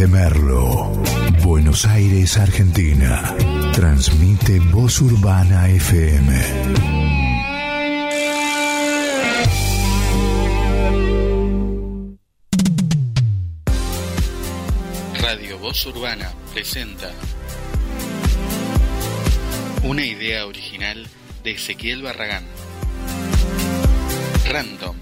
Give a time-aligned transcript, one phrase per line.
[0.00, 0.92] Desde Merlo,
[1.42, 3.36] Buenos Aires, Argentina.
[3.74, 6.42] Transmite Voz Urbana FM.
[15.20, 17.10] Radio Voz Urbana presenta
[19.82, 21.06] una idea original
[21.44, 22.44] de Ezequiel Barragán.
[24.48, 24.96] Random.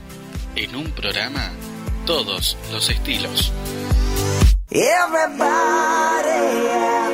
[0.56, 1.52] En un programa,
[2.04, 3.52] todos los estilos.
[4.70, 7.08] Everybody, yeah.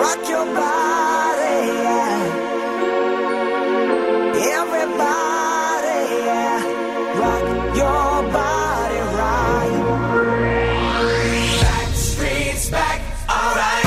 [0.00, 2.26] rock your body, yeah.
[4.58, 6.58] Everybody, yeah.
[7.20, 7.46] rock
[7.76, 9.74] your body right.
[11.62, 13.84] Back streets back, alright.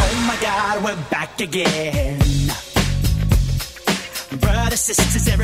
[0.00, 1.93] Oh my god, we're back again.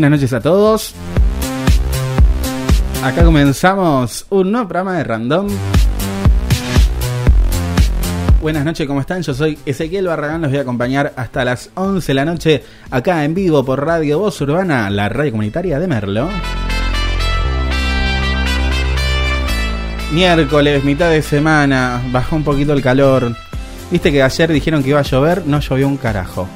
[0.00, 0.94] Buenas noches a todos.
[3.04, 5.46] Acá comenzamos un nuevo programa de Random.
[8.40, 9.20] Buenas noches, ¿cómo están?
[9.20, 13.26] Yo soy Ezequiel Barragán, los voy a acompañar hasta las 11 de la noche acá
[13.26, 16.30] en vivo por Radio Voz Urbana, la radio comunitaria de Merlo.
[20.14, 23.36] Miércoles, mitad de semana, bajó un poquito el calor.
[23.90, 26.48] Viste que ayer dijeron que iba a llover, no llovió un carajo.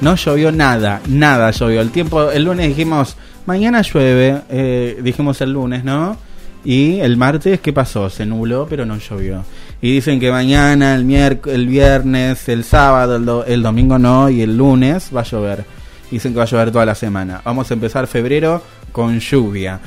[0.00, 1.80] No llovió nada, nada llovió.
[1.80, 6.16] El tiempo, el lunes dijimos, mañana llueve, eh, dijimos el lunes, ¿no?
[6.64, 8.08] Y el martes, ¿qué pasó?
[8.08, 9.44] Se nubló, pero no llovió.
[9.82, 14.40] Y dicen que mañana, el, miércoles, el viernes, el sábado, el, el domingo no, y
[14.40, 15.64] el lunes va a llover.
[16.10, 17.42] Dicen que va a llover toda la semana.
[17.44, 18.62] Vamos a empezar febrero
[18.92, 19.80] con lluvia.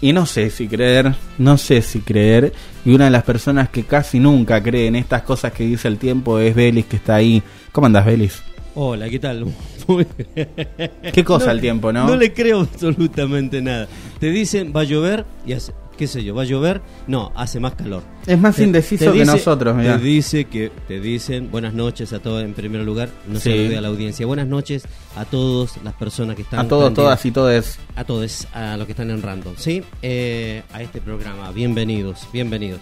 [0.00, 2.52] Y no sé si creer, no sé si creer.
[2.84, 5.98] Y una de las personas que casi nunca cree en estas cosas que dice el
[5.98, 7.42] tiempo es Belis, que está ahí.
[7.72, 8.42] ¿Cómo andas, Belis?
[8.74, 9.46] Hola, ¿qué tal?
[11.12, 12.06] ¿Qué cosa el tiempo, no?
[12.06, 13.86] No le creo absolutamente nada.
[14.18, 17.60] Te dicen, va a llover y hace, qué sé yo, va a llover, no, hace
[17.60, 18.02] más calor.
[18.26, 19.98] Es más Te- indeciso te que nosotros, mirá.
[19.98, 23.50] Te dice que te dicen buenas noches a todos en primer lugar, no Sí.
[23.50, 24.24] se olvide a la audiencia.
[24.24, 24.84] Buenas noches
[25.16, 27.78] a todas las personas que están A todos, todas y todos.
[27.94, 29.82] a todos, a los que están en Random, ¿sí?
[30.00, 32.80] Eh, a este programa, bienvenidos, bienvenidos.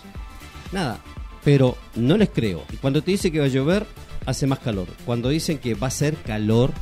[0.70, 1.00] Nada,
[1.42, 2.62] pero no les creo.
[2.72, 3.86] Y cuando te dice que va a llover,
[4.26, 4.88] hace más calor.
[5.04, 6.72] Cuando dicen que va a ser calor,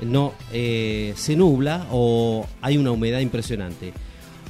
[0.00, 3.92] no, eh, se nubla o hay una humedad impresionante.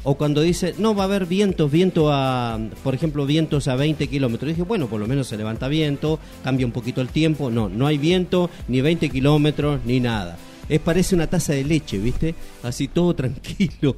[0.05, 4.09] O cuando dice, no, va a haber vientos, viento a, por ejemplo, vientos a 20
[4.09, 4.49] kilómetros.
[4.49, 7.51] Dije, bueno, por lo menos se levanta viento, cambia un poquito el tiempo.
[7.51, 10.37] No, no hay viento, ni 20 kilómetros, ni nada.
[10.69, 12.35] Es parece una taza de leche, ¿viste?
[12.65, 13.97] Así todo tranquilo.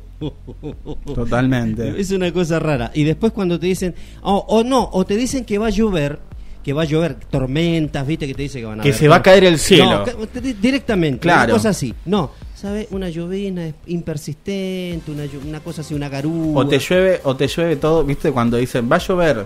[1.06, 1.98] Totalmente.
[1.98, 2.90] Es una cosa rara.
[2.94, 6.18] Y después cuando te dicen, oh, o no, o te dicen que va a llover,
[6.64, 8.26] que va a llover tormentas, ¿viste?
[8.26, 10.04] Que te dice que van a Que se va a caer el cielo.
[10.06, 10.26] No,
[10.60, 11.44] directamente, Claro.
[11.44, 11.94] una cosa así.
[12.06, 12.86] No, ¿sabes?
[12.90, 16.62] Una llovina es impersistente, una, una cosa así, una garúa.
[16.62, 18.32] O te llueve, o te llueve todo, ¿viste?
[18.32, 19.44] Cuando dicen, va a llover,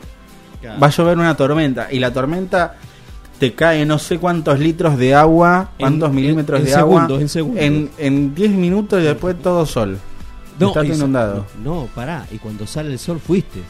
[0.60, 0.80] Claro.
[0.80, 1.88] va a llover una tormenta.
[1.90, 2.76] Y la tormenta
[3.38, 7.20] te cae no sé cuántos litros de agua, cuántos en- milímetros en de segundos, agua.
[7.20, 7.62] en segundos.
[7.64, 9.98] En, en 10 minutos y después todo sol.
[10.60, 11.46] Está y sa- inundado.
[11.62, 12.26] No, pará.
[12.32, 13.60] Y cuando sale el sol fuiste.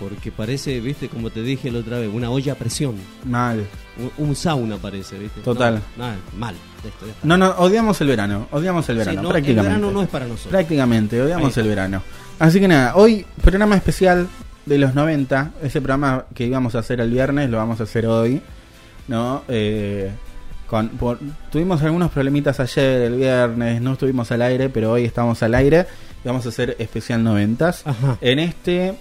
[0.00, 2.94] Porque parece, viste, como te dije la otra vez, una olla a presión.
[3.24, 3.64] Mal.
[4.18, 5.40] Un, un sauna parece, viste.
[5.40, 5.82] Total.
[5.96, 6.54] No, no, mal.
[6.84, 7.06] Esto.
[7.24, 8.46] No, no, odiamos el verano.
[8.52, 9.68] Odiamos el Sí, verano, no, el prácticamente.
[9.76, 10.50] verano no es para nosotros.
[10.52, 12.02] Prácticamente, odiamos el verano.
[12.38, 14.28] Así que nada, hoy programa especial
[14.66, 15.52] de los 90.
[15.62, 18.40] Ese programa que íbamos a hacer el viernes lo vamos a hacer hoy.
[19.08, 19.42] ¿No?
[19.48, 20.10] Eh,
[20.68, 21.18] con, por-
[21.50, 25.86] tuvimos algunos problemitas ayer, el viernes, no estuvimos al aire, pero hoy estamos al aire.
[26.24, 27.68] Y vamos a hacer especial 90.
[27.68, 28.18] Ajá.
[28.20, 28.94] En este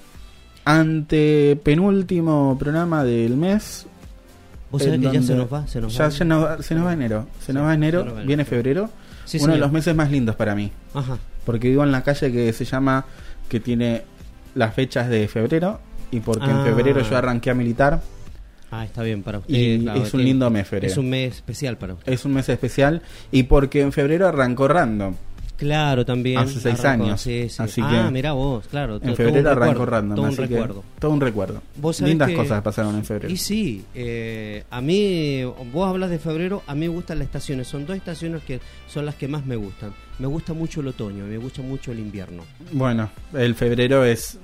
[0.67, 3.85] antepenúltimo programa del mes.
[4.71, 6.09] Vos sabés que ya se nos va, se nos ya, va.
[6.09, 7.27] ya nos va- se nos va enero.
[7.45, 8.27] Se nos Sí, va enero, se nos va enero.
[8.27, 8.89] viene febrero.
[9.25, 10.71] Sí, uno de los meses más lindos para mí.
[10.93, 11.17] Ajá.
[11.45, 13.05] Porque vivo en la calle que se llama,
[13.49, 14.03] que tiene
[14.55, 15.79] las fechas de febrero.
[16.11, 16.63] Y porque en Ah.
[16.65, 18.01] febrero yo arranqué a militar.
[18.71, 19.53] Ah, está bien para usted.
[19.53, 20.91] Y claro, es un lindo mes febrero.
[20.91, 22.11] Es un mes especial para usted.
[22.11, 23.01] Es un mes especial.
[23.31, 25.13] Y porque en febrero arrancó Random.
[25.57, 26.38] Claro, también.
[26.38, 27.21] Hace seis arrancó, años.
[27.21, 27.62] sí, sí.
[27.62, 29.00] Así ah, que- mirá vos, claro.
[29.01, 30.15] En febrero arrancó Random.
[30.15, 30.83] Todo un así que recuerdo.
[31.00, 31.62] todo un recuerdo.
[32.01, 33.33] Lindas que- cosas pasaron en febrero.
[33.33, 35.44] Y sí, eh, a mí,
[35.74, 37.68] vos hablas de febrero, a mí me gustan las estaciones.
[37.68, 39.94] Son dos estaciones que son las que más me gustan.
[40.19, 42.44] Me gusta mucho el otoño, me gusta mucho el invierno.
[42.71, 44.38] Bueno, el febrero es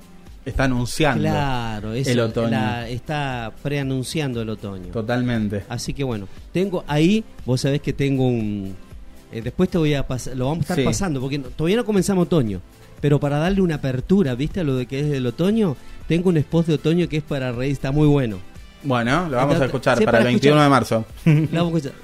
[0.44, 1.22] está anunciando.
[1.22, 2.50] Claro, eso, el otoño.
[2.50, 4.88] la- está preanunciando el otoño.
[4.92, 5.64] Totalmente.
[5.68, 8.74] Así que bueno, tengo ahí, vos sabés que tengo un...
[9.34, 10.84] eh, después te voy a pasar, lo vamos a estar Sí.
[10.84, 12.60] pasando, porque no- todavía no comenzamos otoño.
[13.00, 14.60] Pero para darle una apertura, ¿viste?
[14.60, 15.76] A lo de que es del otoño,
[16.08, 18.38] tengo un spot de otoño que es para reír, está muy bueno.
[18.82, 21.04] Bueno, lo vamos a escuchar Sí, para el para 21 de marzo.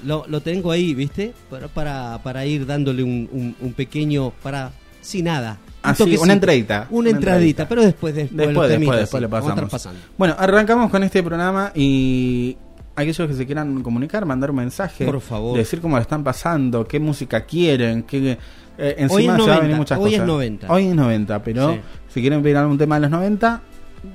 [0.03, 0.25] Lo.
[0.27, 1.33] Lo- tengo ahí, ¿viste?
[1.49, 5.57] Para, para, para ir dándole un, un- un pequeño, para, sin nada.
[5.83, 6.23] Así, toquecito.
[6.23, 6.87] una entradita.
[6.91, 9.71] Una, entradita, pero después, después, Después, después, después sí, le vamos a estar pasamos.
[9.71, 9.99] pasando.
[10.17, 12.55] Bueno, arrancamos con este programa y
[12.95, 15.57] aquellos que se quieran comunicar, mandar un mensaje, Por favor.
[15.57, 18.37] decir cómo lo están pasando, qué música quieren, qué
[18.77, 20.27] eh, encima Hoy es se va a 90, venir muchas hoy es cosas.
[20.27, 20.71] 90.
[20.73, 21.79] Hoy es 90, pero Sí.
[22.09, 23.61] si quieren pedir algún tema de los 90,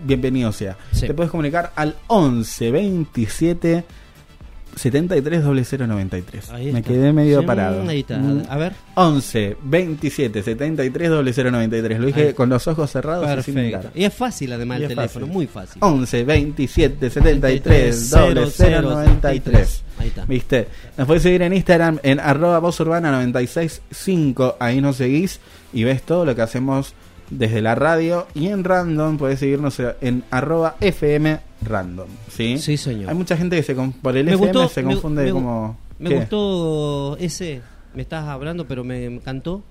[0.05, 0.77] bienvenido sea.
[0.93, 1.07] Sí.
[1.07, 3.85] Te puedes comunicar al 11 27
[4.77, 6.51] 73 0093.
[6.51, 6.93] Ahí Me está.
[6.93, 7.83] quedé medio Sí, parado.
[7.83, 8.43] Mm.
[8.49, 8.73] A ver.
[8.95, 11.99] 11 27 73 0093.
[11.99, 13.81] Lo dije con los ojos cerrados y sin mirar.
[13.83, 13.99] Perfecto.
[13.99, 15.33] Y es fácil además Y el teléfono, fácil.
[15.33, 15.83] muy fácil.
[15.83, 19.83] 11 27 73 0093.
[19.99, 20.25] Ahí está.
[20.27, 20.69] ¿Viste?
[20.99, 24.57] Nos puedes seguir en Instagram en arroba vozurbana 965.
[24.61, 25.41] Ahí nos seguís
[25.73, 26.95] y ves todo lo que hacemos
[27.31, 28.27] desde la radio.
[28.35, 32.09] Y en random puedes seguirnos en arroba FM random.
[32.29, 32.59] ¿Sí?
[32.59, 33.09] Sí, señor.
[33.11, 35.79] Hay mucha gente que se con- por el Me FM gustó, se confunde me- como.
[35.99, 36.17] Me ¿qué?
[36.17, 37.61] gustó ese,
[37.95, 39.63] me estás hablando, pero me encantó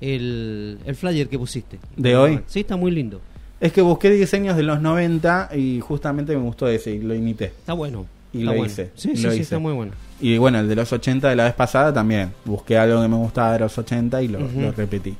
[0.00, 1.78] el, el flyer que pusiste.
[1.96, 2.40] ¿De hoy?
[2.46, 3.20] Sí, está muy lindo.
[3.60, 7.46] Es que busqué diseños de los 90 y justamente me gustó ese y lo imité.
[7.46, 8.06] Está bueno.
[8.32, 8.66] Y está lo bueno.
[8.72, 9.92] hice, Sí, y sí, sí, está muy bueno.
[10.20, 12.32] Y bueno, el de los 80 de la vez pasada también.
[12.44, 14.38] Busqué algo que me gustaba de los 80 y lo
[14.76, 15.14] repetí.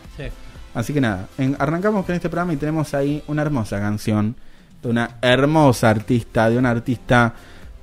[0.73, 4.35] Así que nada, en- arrancamos con este programa y tenemos ahí una hermosa canción
[4.83, 7.33] de una hermosa artista, de una artista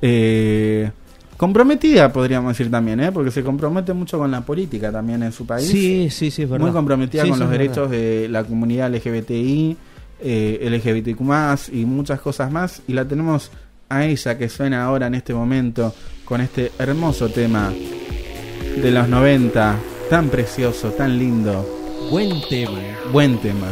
[0.01, 0.91] eh,
[1.37, 3.11] comprometida, podríamos decir también, ¿eh?
[3.13, 5.67] porque se compromete mucho con la política también en su país.
[5.69, 6.65] Sí, sí, sí, es verdad.
[6.67, 8.05] Muy comprometida Sí, con sí, los derechos verdad.
[8.05, 9.77] de la comunidad LGBTI,
[10.23, 12.83] eh, LGBTQ y muchas cosas más.
[12.87, 13.51] Y la tenemos
[13.89, 19.77] a ella que suena ahora en este momento con este hermoso tema de los 90,
[20.09, 22.09] tan precioso, tan lindo.
[22.11, 22.79] Buen tema.
[23.13, 23.67] Buen tema.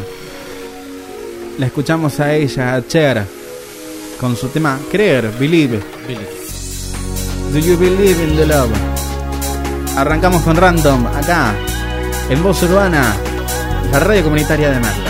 [1.59, 3.25] La escuchamos a ella, a Cher,
[4.19, 5.80] con su tema Creer, Believe.
[6.07, 6.26] Billy.
[7.52, 8.71] Do you believe in the love?
[9.97, 11.52] Arrancamos con Random, acá,
[12.30, 13.16] en Voz Urbana,
[13.90, 15.10] la radio comunitaria de Merla.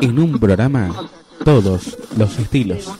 [0.00, 0.90] En un programa,
[1.44, 2.90] todos los estilos.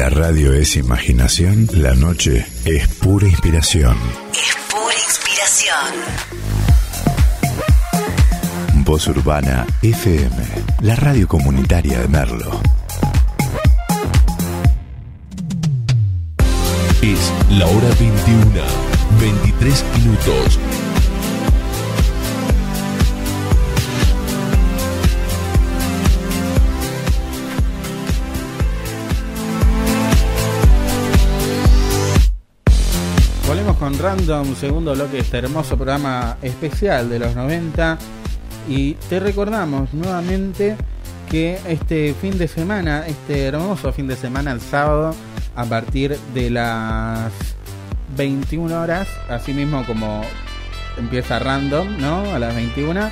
[0.00, 3.98] la radio es imaginación, la noche es pura inspiración.
[4.32, 5.94] Es pura inspiración.
[8.76, 10.36] Voz Urbana FM,
[10.80, 12.62] la radio comunitaria de Merlo.
[17.02, 18.62] Es la hora 21,
[19.20, 20.58] 23 minutos.
[34.00, 37.98] Random, segundo bloque de este hermoso programa especial de los 90.
[38.66, 40.76] Y te recordamos nuevamente
[41.30, 45.14] que este fin de semana, este hermoso fin de semana, el sábado,
[45.54, 47.30] a partir de las
[48.16, 50.22] 21 horas, así mismo como
[50.96, 52.34] empieza Random, ¿no?
[52.34, 53.10] A las 21,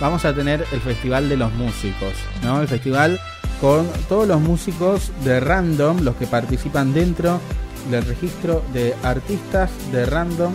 [0.00, 2.12] vamos a tener el Festival de los Músicos,
[2.44, 2.60] ¿no?
[2.60, 3.18] El festival
[3.60, 7.40] con todos los músicos de Random, los que participan dentro
[7.90, 10.52] del registro de artistas de Random,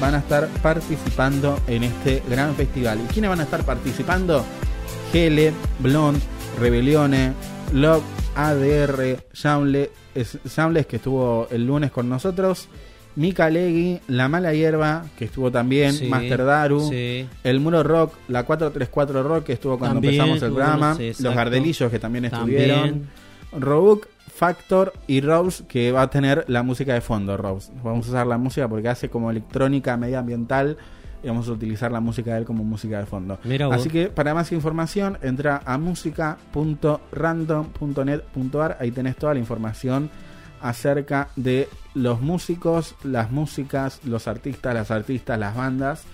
[0.00, 2.98] van a estar participando en este gran festival.
[3.04, 4.44] ¿Y quiénes van a estar participando?
[5.12, 6.18] Gele, Blond,
[6.60, 7.32] Rebelione,
[7.72, 8.02] Love,
[8.34, 12.68] ADR, Shawnle- es- Shawnless, que estuvo el lunes con nosotros,
[13.16, 17.26] Mika Legui, La Mala Hierba, que estuvo también, Sí, Master Daru, sí.
[17.44, 21.34] El Muro Rock, la 434 Rock, que estuvo cuando También empezamos el programa, sí, Los.
[21.34, 22.60] Gardelillos, que también También.
[22.70, 23.06] estuvieron,
[23.58, 27.72] Robuk, Factor y Rose, que va a tener la música de fondo, Rose.
[27.82, 30.76] Vamos a usar la música porque hace como electrónica medioambiental
[31.22, 33.38] y vamos a utilizar la música de él como música de fondo.
[33.44, 33.72] Mira.
[33.72, 40.10] Así que para más información entra a música.random.net.ar, ahí tenés toda la información
[40.60, 46.04] acerca de los músicos, las músicas, los artistas, las artistas, las bandas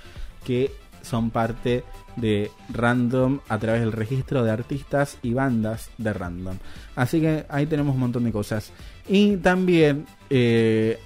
[0.44, 0.70] que
[1.02, 1.84] son parte
[2.16, 6.56] de Random a través del registro de artistas y bandas de Random.
[6.96, 8.72] Así que ahí tenemos un montón de cosas.
[9.08, 10.98] Y también eh,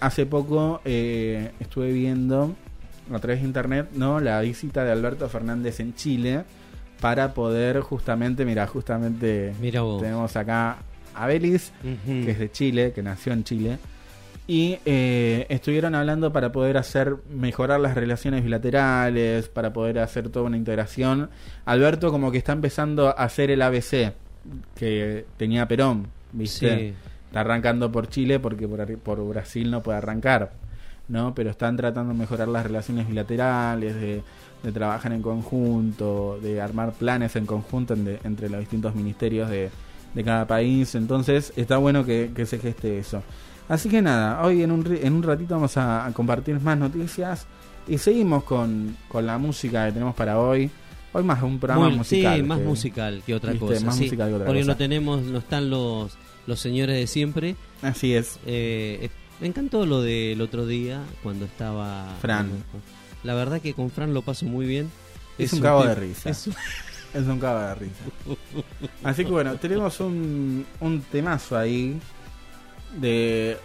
[0.00, 2.54] hace poco eh, estuve viendo
[3.12, 6.44] a través de internet no la visita de Alberto Fernández en Chile
[7.00, 10.78] para poder justamente, mira, justamente Mira tenemos acá
[11.14, 13.78] a Belis, que es de Chile, que nació en Chile.
[14.52, 20.46] Y eh, estuvieron hablando para poder hacer mejorar las relaciones bilaterales, para poder hacer toda
[20.46, 21.30] una integración.
[21.66, 24.12] Alberto como que está empezando a hacer el ABC
[24.74, 26.76] que tenía Perón, ¿viste?
[26.76, 26.94] Sí.
[27.28, 30.50] Está arrancando por Chile porque por, por Brasil no puede arrancar,
[31.06, 31.32] ¿no?
[31.32, 34.22] Pero están tratando de mejorar las relaciones bilaterales, de,
[34.64, 39.48] de trabajar en conjunto, de armar planes en conjunto en- de- entre los distintos ministerios
[39.48, 39.70] de,
[40.12, 40.96] de cada país.
[40.96, 43.22] Entonces está bueno que, que se geste eso.
[43.70, 47.46] Así que nada, hoy en un, en un ratito vamos a, compartir más noticias
[47.86, 50.68] y seguimos con, con la música que tenemos para hoy.
[51.12, 52.36] Hoy más un programa Muy- musical.
[52.36, 53.66] Sí, más que- musical que otra ¿viste?
[53.66, 53.86] cosa.
[53.86, 54.72] Más sí, musical que otra porque cosa.
[54.72, 56.12] no tenemos, no están los,
[56.46, 57.56] los señores de siempre.
[57.82, 58.36] Así es.
[58.46, 62.50] Eh, eh, me encantó lo del otro día cuando estaba Fran.
[63.24, 64.90] la verdad que con Fran lo paso muy bien.
[65.38, 66.28] Es un cabo de risa.
[66.30, 66.54] es un-
[67.14, 67.94] Es un cago de risa.
[69.02, 71.98] Así que bueno, tenemos un, un temazo ahí
[72.94, 73.56] de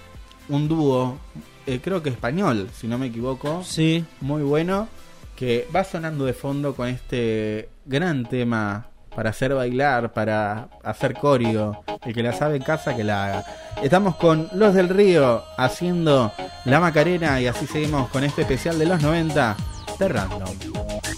[0.50, 1.18] un dúo,
[1.66, 4.88] eh, creo que español, si no me equivoco, sí, muy bueno,
[5.36, 11.84] que va sonando de fondo con este gran tema para hacer bailar, para hacer corio.
[12.06, 13.46] El que la sabe en casa, que la haga.
[13.82, 16.32] Estamos con Los del Río haciendo
[16.66, 19.56] la Macarena y así seguimos con este especial de los 90
[19.98, 21.15] de Random.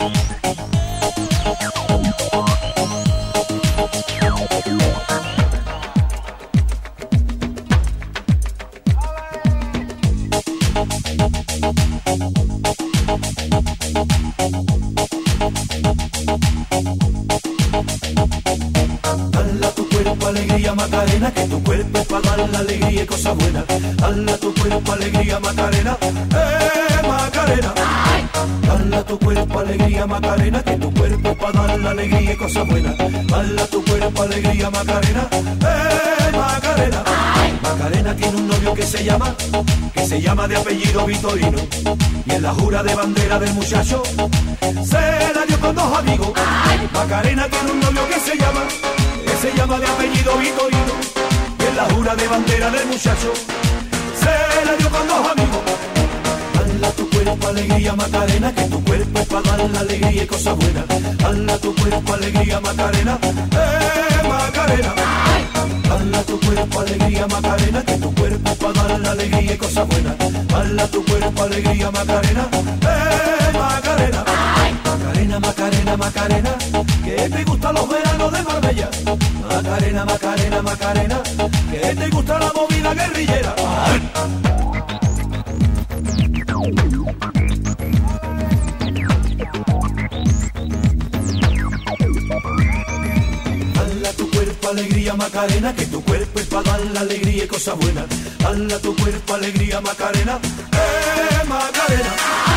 [20.98, 23.64] Macarena, que tu cuerpo para dar la alegría y cosas buenas.
[23.98, 27.74] Dale a tu cuerpo alegría Macarena, eh Macarena.
[28.64, 32.68] Dale a tu cuerpo alegría Macarena, que tu cuerpo para dar la alegría y cosas
[32.68, 32.98] buenas.
[32.98, 37.04] Dale a tu cuerpo alegría Macarena, eh Macarena.
[37.62, 39.36] Macarena tiene un novio que se llama,
[39.94, 41.60] que se llama de apellido Vitorino.
[42.26, 44.02] Y en la jura de bandera del muchacho,
[44.84, 46.32] se la dio con dos amigos.
[46.92, 48.62] Macarena tiene un novio que se llama,
[49.42, 50.96] se llama de apellido Vitorino.
[51.60, 53.34] Y en la jura de bandera del muchacho,
[54.20, 55.62] se la dio con dos amigos.
[56.54, 60.28] Dale a tu cuerpo alegría Macarena, que tu cuerpo es para dar la alegría y
[60.28, 60.86] cosas buenas.
[61.18, 64.94] Dale a tu cuerpo alegría Macarena, eh Macarena.
[65.90, 69.58] Dale a tu cuerpo alegría Macarena, que tu cuerpo es para dar la alegría y
[69.58, 70.16] cosas buenas.
[70.48, 74.24] Dale a tu cuerpo alegría Macarena, eh Macarena.
[75.28, 76.58] Macarena, Macarena, Macarena,
[77.04, 78.90] que te gustan los veranos de Marbella.
[79.50, 81.22] Macarena, Macarena, Macarena,
[81.70, 83.56] que te gusta la movida guerrillera.
[93.76, 97.48] Dale a tu cuerpo alegría Macarena, que tu cuerpo es para dar la alegría y
[97.48, 98.06] cosas buenas.
[98.40, 100.40] Dale a tu cuerpo alegría Macarena,
[100.72, 102.57] eh Macarena.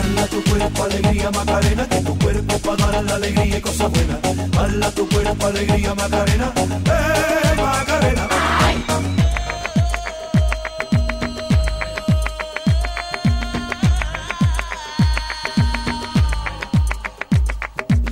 [0.00, 4.50] Bala tu cuerpo, alegría, Macarena, que tu cuerpo para dar la alegría y cosas buenas.
[4.50, 8.28] Bala tu cuerpo, alegría, Macarena, eh, Macarena.
[8.60, 8.84] Ay.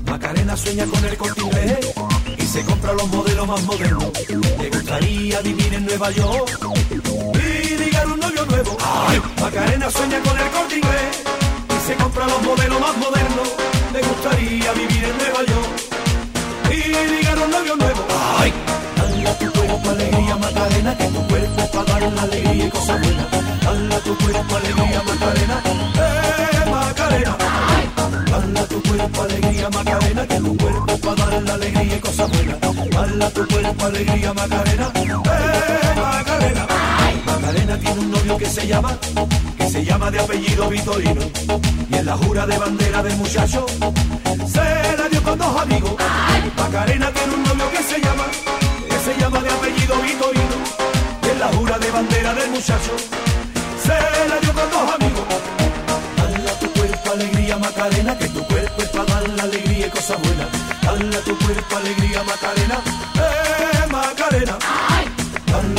[0.04, 1.80] Macarena sueña con el corte
[2.36, 4.12] y se compra los modelos más modernos.
[4.60, 6.68] Le gustaría vivir en Nueva York
[7.32, 8.76] y ligar un novio nuevo.
[8.78, 9.22] Ay.
[9.40, 10.80] Macarena sueña con el corte
[11.88, 13.48] se compra los modelos más modernos.
[13.94, 15.70] Le gustaría vivir en Nueva York
[16.70, 16.80] y
[17.14, 18.00] ligar un novio nuevo.
[18.38, 18.52] ¡Ay!
[18.96, 23.00] Dale a tu cuerpo alegría, Macarena, que tu cuerpo para dar la alegría y cosas
[23.00, 23.26] buenas.
[23.64, 25.56] Dale a tu cuerpo alegría, Macarena,
[26.04, 27.36] eh, Macarena.
[28.32, 32.28] Dale a tu cuerpo alegría, Macarena, que tu cuerpo para dar la alegría y cosas
[32.32, 32.58] buenas.
[32.60, 35.10] Dale a tu cuerpo alegría, Macarena, eh,
[35.96, 36.66] Macarena.
[37.24, 38.98] Macarena tiene un novio que se llama,
[39.68, 41.20] se llama de apellido Vitorino.
[41.90, 43.66] Y en la jura de bandera del muchacho,
[44.46, 45.92] se la dio con dos amigos.
[46.56, 48.24] Macarena tiene un novio que se llama,
[48.88, 50.56] que se llama de apellido Vitorino.
[51.22, 52.92] Y en la jura de bandera del muchacho,
[53.82, 55.24] se la dio con dos amigos.
[56.16, 59.90] Dale a tu cuerpo alegría Macarena, que tu cuerpo es para dar la alegría y
[59.90, 60.48] cosas buenas.
[60.82, 62.78] Dale a tu cuerpo alegría Macarena,
[63.16, 64.87] eh Macarena.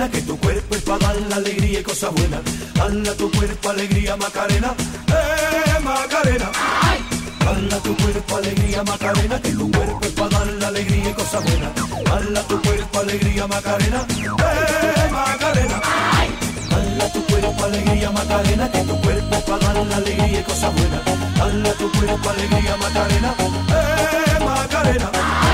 [0.00, 2.40] Macarena, que tu cuerpo es para dar la alegría y cosas buenas.
[2.74, 4.74] Dale a tu cuerpo alegría Macarena,
[5.08, 6.50] eh Macarena.
[7.44, 11.12] Dale a tu cuerpo alegría Macarena, que tu cuerpo es para dar la alegría y
[11.12, 11.70] cosas buenas.
[12.04, 15.80] Dale a tu cuerpo alegría Macarena, eh Macarena.
[16.70, 20.44] Dale a tu cuerpo alegría Macarena, que tu cuerpo es para dar la alegría y
[20.44, 21.00] cosas buenas.
[21.36, 23.34] Dale a tu cuerpo alegría Macarena,
[23.68, 25.49] eh Macarena.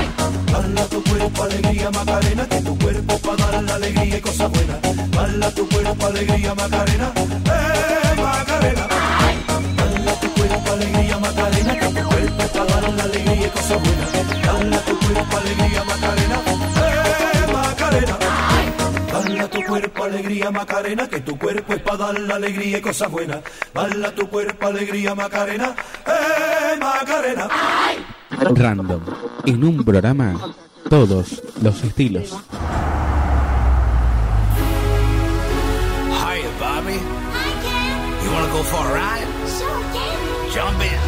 [0.55, 4.81] A tu cuerpo alegría Macarena, que tu cuerpo para dar la alegría y cosas buenas.
[5.11, 8.87] Dale a tu cuerpo alegría Macarena, eh Macarena.
[9.77, 13.83] Dale a tu cuerpo alegría Macarena, que tu cuerpo para dar la alegría y cosas
[13.83, 14.11] buenas.
[14.45, 16.37] Dale a tu cuerpo alegría Macarena,
[16.77, 18.17] eh Macarena.
[19.11, 22.81] Dale a tu cuerpo alegría Macarena, que tu cuerpo es para dar la alegría y
[22.81, 23.39] cosas buenas.
[23.73, 27.47] Dale a tu cuerpo alegría Macarena, eh Macarena.
[28.29, 29.36] Random.
[29.47, 30.35] En un programa,
[30.89, 32.31] todos los estilos.
[36.11, 36.99] Hiya, Bobby.
[38.23, 39.27] You wanna go for a ride?
[40.53, 40.99] Jump in.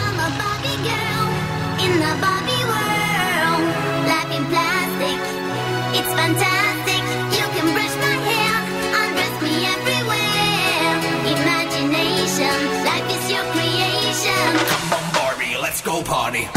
[0.00, 1.28] I'm a Barbie girl
[1.84, 3.64] in the Barbie world.
[4.08, 5.20] Life in plastic,
[5.98, 7.02] it's fantastic.
[7.36, 8.54] You can brush my hair,
[8.96, 10.92] undress me everywhere.
[11.36, 12.56] Imagination,
[12.88, 14.48] life is your creation.
[14.72, 16.48] Come on, Barbie, let's go party.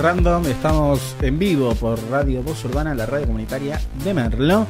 [0.00, 0.46] Random.
[0.46, 4.66] Estamos en vivo por Radio Voz Urbana, la radio comunitaria de Merlo.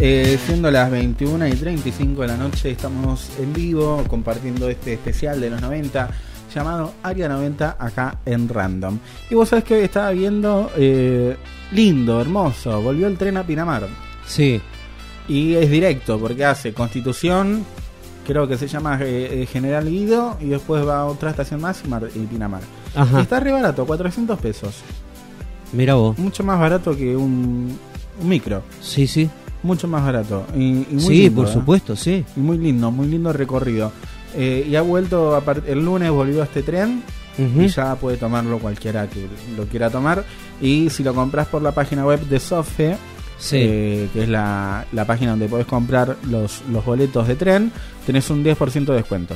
[0.00, 5.42] Eh, siendo las 21 y 35 de la noche, estamos en vivo compartiendo este especial
[5.42, 6.08] de los 90
[6.54, 8.98] llamado Área 90 acá en Random.
[9.30, 11.36] Y vos sabés que hoy estaba viendo eh,
[11.72, 12.80] lindo, hermoso.
[12.80, 13.86] Volvió el tren a Pinamar.
[14.26, 14.58] Sí.
[15.28, 17.64] Y es directo porque hace Constitución,
[18.26, 21.82] creo que se llama eh, eh, General Guido, y después va a otra estación más
[21.84, 22.62] y, Mar- y Pinamar.
[22.94, 23.18] Ajá.
[23.18, 24.74] Y está re barato, 400 pesos.
[25.72, 26.18] Mira vos.
[26.18, 27.76] Mucho más barato que un,
[28.20, 28.62] un micro.
[28.80, 29.28] Sí, sí.
[29.62, 30.44] Mucho más barato.
[30.54, 31.52] Y, y muy Sí, lindo, por ¿eh?
[31.52, 32.24] supuesto, sí.
[32.36, 33.92] Y muy lindo, muy lindo recorrido.
[34.34, 37.02] Eh, y ha vuelto, a el lunes volvió este tren
[37.38, 40.24] y ya puede tomarlo cualquiera que lo quiera tomar.
[40.60, 42.96] Y si lo compras por la página web de Sofe,
[43.42, 43.56] Sí.
[43.60, 47.72] eh, que es la, la página donde podés comprar los, los boletos de tren,
[48.06, 49.34] tenés un 10% de descuento.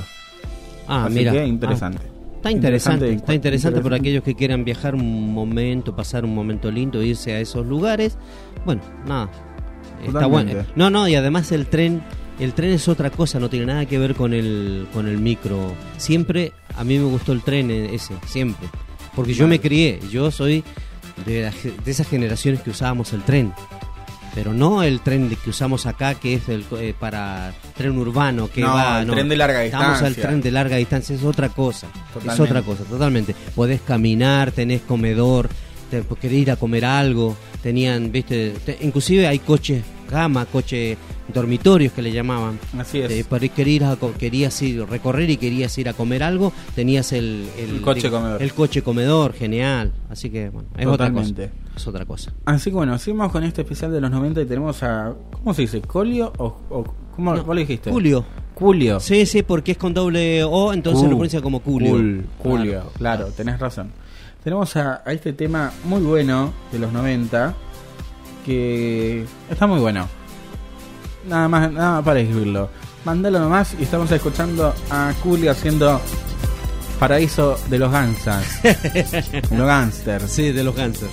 [0.86, 1.32] Ah, Así mira.
[1.32, 1.98] que interesante.
[2.04, 6.32] Ah, Está interesante, Interesante, está interesante por aquellos que quieran viajar un momento, pasar un
[6.32, 8.16] momento lindo, irse a esos lugares.
[8.64, 9.28] Bueno, nada.
[10.06, 10.52] Está bueno.
[10.76, 12.02] No, no, y además el tren,
[12.38, 15.72] el tren es otra cosa, no tiene nada que ver con el con el micro.
[15.96, 18.68] Siempre a mí me gustó el tren eh, ese, siempre.
[19.16, 20.62] Porque yo me crié, yo soy
[21.24, 21.52] de, la
[21.84, 23.52] de esas generaciones que usábamos el tren.
[24.36, 28.60] Pero no el tren que usamos acá, que es el, eh, para tren urbano, que
[28.60, 29.00] No, va...
[29.00, 30.22] el tren de larga Estamos al distancia.
[30.22, 31.86] tren de larga distancia, es otra cosa.
[31.86, 32.42] Es Totalmente.
[32.42, 33.34] otra cosa, totalmente.
[33.54, 35.48] Podés caminar, tenés comedor,
[35.90, 40.98] te, querés ir a comer algo, tenían, viste, te- inclusive hay coches gama, coches
[41.32, 42.58] dormitorios que le llamaban.
[42.78, 43.10] Así es.
[43.10, 46.22] Eh, para querías, ir a co- querías ir a recorrer y querías ir a comer
[46.22, 48.42] algo, tenías el, El coche comedor.
[48.42, 49.92] El coche comedor, genial.
[50.10, 51.32] Así que, bueno, es otra cosa.
[51.76, 52.32] Es otra cosa.
[52.46, 55.12] Así que bueno, seguimos con este especial de los 90 y tenemos a.
[55.30, 55.80] ¿Cómo se dice?
[55.82, 56.56] ¿Colio o.?
[56.70, 56.84] o
[57.14, 57.90] ¿Cómo No, dijiste?
[57.90, 58.24] Julio.
[58.54, 58.98] Julio.
[59.00, 61.92] Sí, sí, porque es con doble O, entonces Uh, lo pronuncia como Julio.
[61.92, 62.22] Claro.
[62.42, 63.90] Julio, claro, tenés razón.
[64.42, 67.54] Tenemos a, a este tema muy bueno de los 90
[68.44, 70.08] que está muy bueno.
[71.28, 72.68] Nada más, nada más para escribirlo.
[73.04, 76.00] Mándalo nomás y estamos escuchando a Julio haciendo
[77.00, 78.60] Paraíso de los Gansas.
[79.50, 80.30] los Gangsters.
[80.30, 81.12] Sí, de los Gangsters.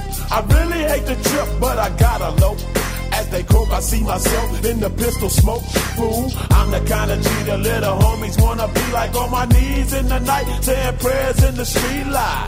[0.33, 2.55] I really hate the trip, but I gotta low.
[3.11, 5.63] As they croak, I see myself in the pistol smoke.
[5.97, 9.91] Fool, I'm the kind of G the little homies wanna be like on my knees
[9.93, 12.47] in the night, saying prayers in the street light.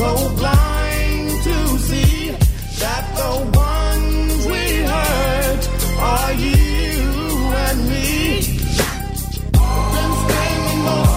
[0.00, 1.56] so blind to
[1.88, 2.30] see
[2.80, 3.32] that the
[3.68, 5.62] ones we hurt
[6.12, 6.56] are you
[7.66, 8.08] and me?
[9.94, 11.16] Been spending most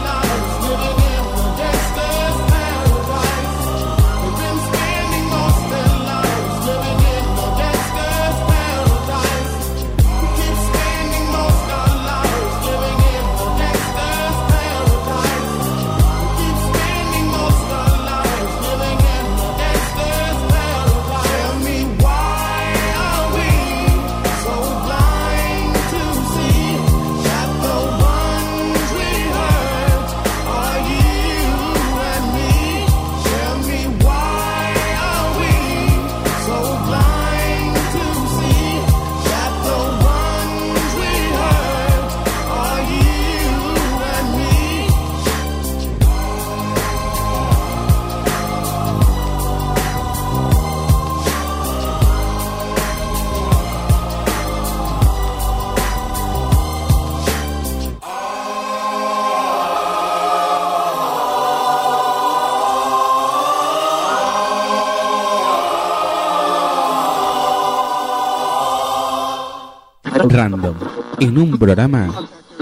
[70.41, 70.75] Random.
[71.19, 72.09] En un programa,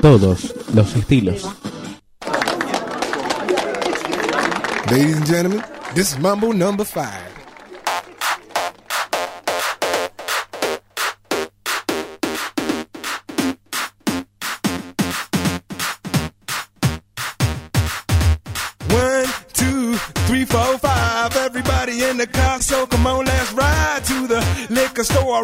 [0.02, 1.44] todos los estilos.
[4.92, 5.64] Ladies and gentlemen,
[5.96, 7.32] this is Mumble number five.
[18.90, 19.96] One, two,
[20.28, 21.34] three, four, five.
[21.38, 25.44] Everybody in the car, so come on, let's ride to the liquor store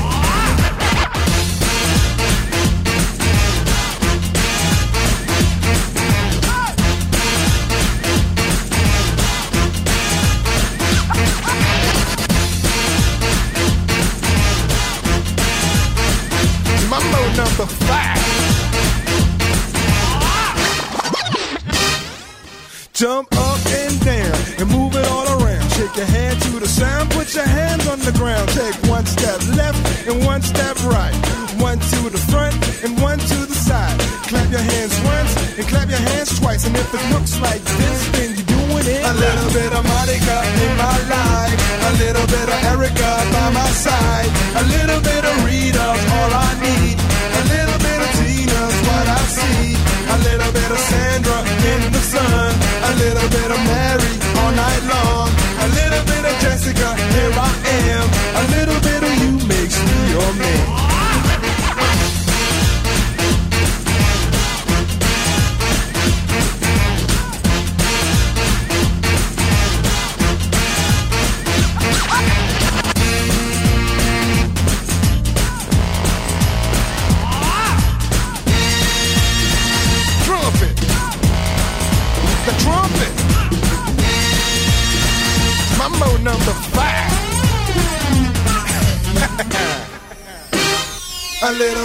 [36.61, 36.67] Twice.
[36.67, 39.03] And if it looks like this, then you're doing it.
[39.05, 41.57] A little bit of Monica in my life.
[41.81, 44.29] A little bit of Erica by my side.
[44.55, 45.30] A little bit of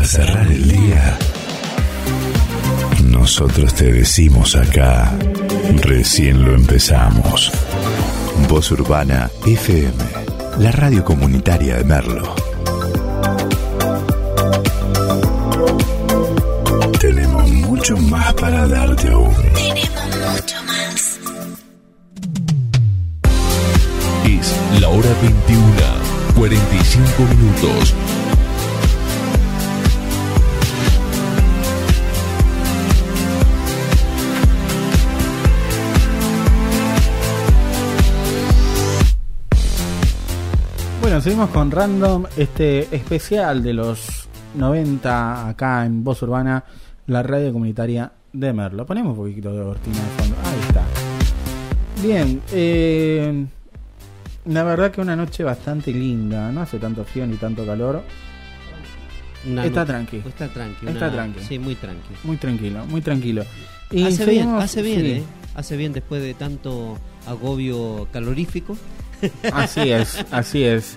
[0.00, 1.18] Para cerrar el día,
[3.04, 5.12] nosotros te decimos acá,
[5.82, 7.52] recién lo empezamos.
[8.48, 9.92] Voz Urbana FM,
[10.60, 12.34] la radio comunitaria de Merlo.
[16.98, 19.34] Tenemos mucho más para darte aún.
[19.54, 21.20] Tenemos mucho más.
[24.24, 25.60] Es la hora 21,
[26.36, 27.94] 45 minutos.
[41.20, 46.64] Bueno, seguimos con Random, este especial de los 90 acá en Voz Urbana,
[47.08, 48.86] la radio comunitaria de Merlo.
[48.86, 50.36] Ponemos un poquito de cortina de fondo.
[50.42, 50.82] Ahí está.
[52.02, 53.44] Bien, eh,
[54.46, 58.02] la verdad que una noche bastante linda, no hace tanto frío ni tanto calor.
[59.46, 60.16] Una está noche- tranqui.
[60.26, 60.86] Está tranqui.
[60.86, 61.40] Está una- tranqui.
[61.44, 62.14] Sí, muy tranqui.
[62.24, 63.44] Muy tranquilo, muy tranquilo.
[63.90, 65.06] Y hace bien, hace bien, sí.
[65.10, 65.22] ¿eh?
[65.54, 66.96] Hace bien después de tanto
[67.26, 68.74] agobio calorífico.
[69.52, 70.96] Así es, así es.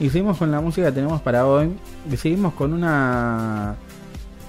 [0.00, 1.70] Y seguimos con la música que tenemos para hoy.
[2.10, 3.76] Y seguimos con una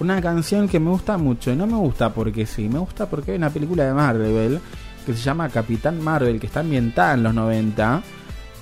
[0.00, 1.52] una canción que me gusta mucho.
[1.52, 4.60] Y no me gusta porque sí, me gusta porque hay una película de Marvel
[5.04, 8.02] que se llama Capitán Marvel, que está ambientada en los 90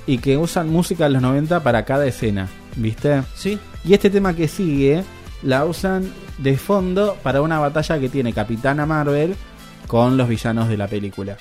[0.07, 3.23] y que usan música de los 90 para cada escena, ¿viste?
[3.35, 3.59] Sí.
[3.85, 5.05] Y este tema que sigue
[5.43, 9.35] la usan de fondo para una batalla que tiene Capitana Marvel
[9.87, 11.37] con los villanos de la película.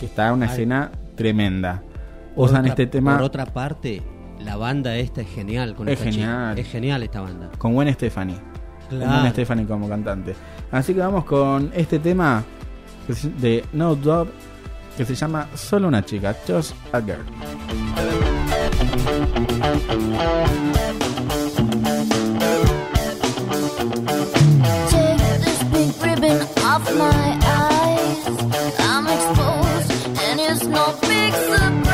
[0.00, 0.52] Que está una Ay.
[0.52, 1.82] escena tremenda.
[2.38, 4.00] Por Usan otra- este tema Por otra parte,
[4.38, 6.22] la banda esta es genial con Es esta chica.
[6.24, 6.58] genial.
[6.60, 7.50] Es genial esta banda.
[7.58, 8.34] con Gwen Stefani.
[8.88, 9.20] Con Claro.
[9.22, 10.36] Gwen Stefani como cantante.
[10.70, 12.44] Así que vamos con este tema
[13.40, 14.30] de No Doubt
[14.96, 17.24] que se llama Solo una chica, Just a Girl.
[23.98, 28.28] Take this pink ribbon off my eyes.
[28.78, 31.87] I'm exposed, and it's no big surprise.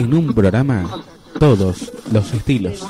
[0.00, 1.02] En un programa,
[1.38, 2.86] todos los estilos.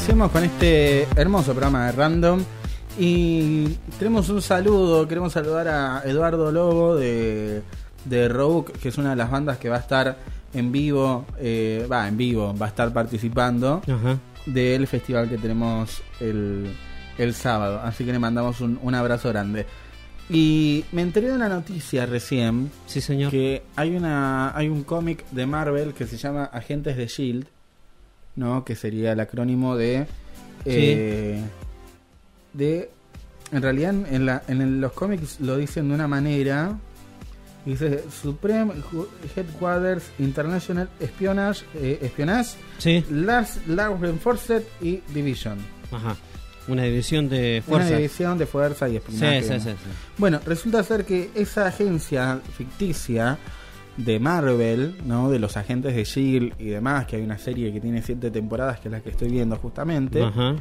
[0.00, 2.40] Seguimos con este hermoso programa de Random.
[2.98, 3.66] Y
[3.98, 7.62] tenemos un saludo, queremos saludar a Eduardo Lobo de,
[8.04, 10.16] de Rogue, que es una de las bandas que va a estar
[10.54, 14.18] en vivo, eh, va en vivo, va a estar participando Ajá.
[14.46, 16.72] del festival que tenemos el,
[17.18, 17.80] el sábado.
[17.82, 19.66] Así que le mandamos un, un abrazo grande.
[20.30, 22.70] Y me enteré de una noticia recién.
[22.86, 23.30] Sí, señor.
[23.30, 27.46] Que hay una hay un cómic de Marvel que se llama Agentes de Shield,
[28.36, 28.64] ¿no?
[28.64, 30.06] Que sería el acrónimo de
[30.64, 31.42] eh,
[32.52, 32.90] de
[33.52, 36.76] en realidad en, la, en los cómics lo dicen de una manera
[37.64, 38.72] dice Supreme
[39.36, 43.04] Headquarters International Espionage eh, Espionage Sí.
[43.10, 45.58] Lars Law Enforced y Division
[45.92, 46.16] Ajá.
[46.68, 47.88] Una división de fuerza.
[47.88, 49.90] una división de fuerza y Sí, espionaje sí, sí, sí.
[50.18, 53.38] Bueno, resulta ser que esa agencia ficticia
[53.96, 55.30] de Marvel, ¿no?
[55.30, 58.78] De los agentes de Shield y demás, que hay una serie que tiene siete temporadas,
[58.80, 60.54] que es la que estoy viendo justamente, Ajá.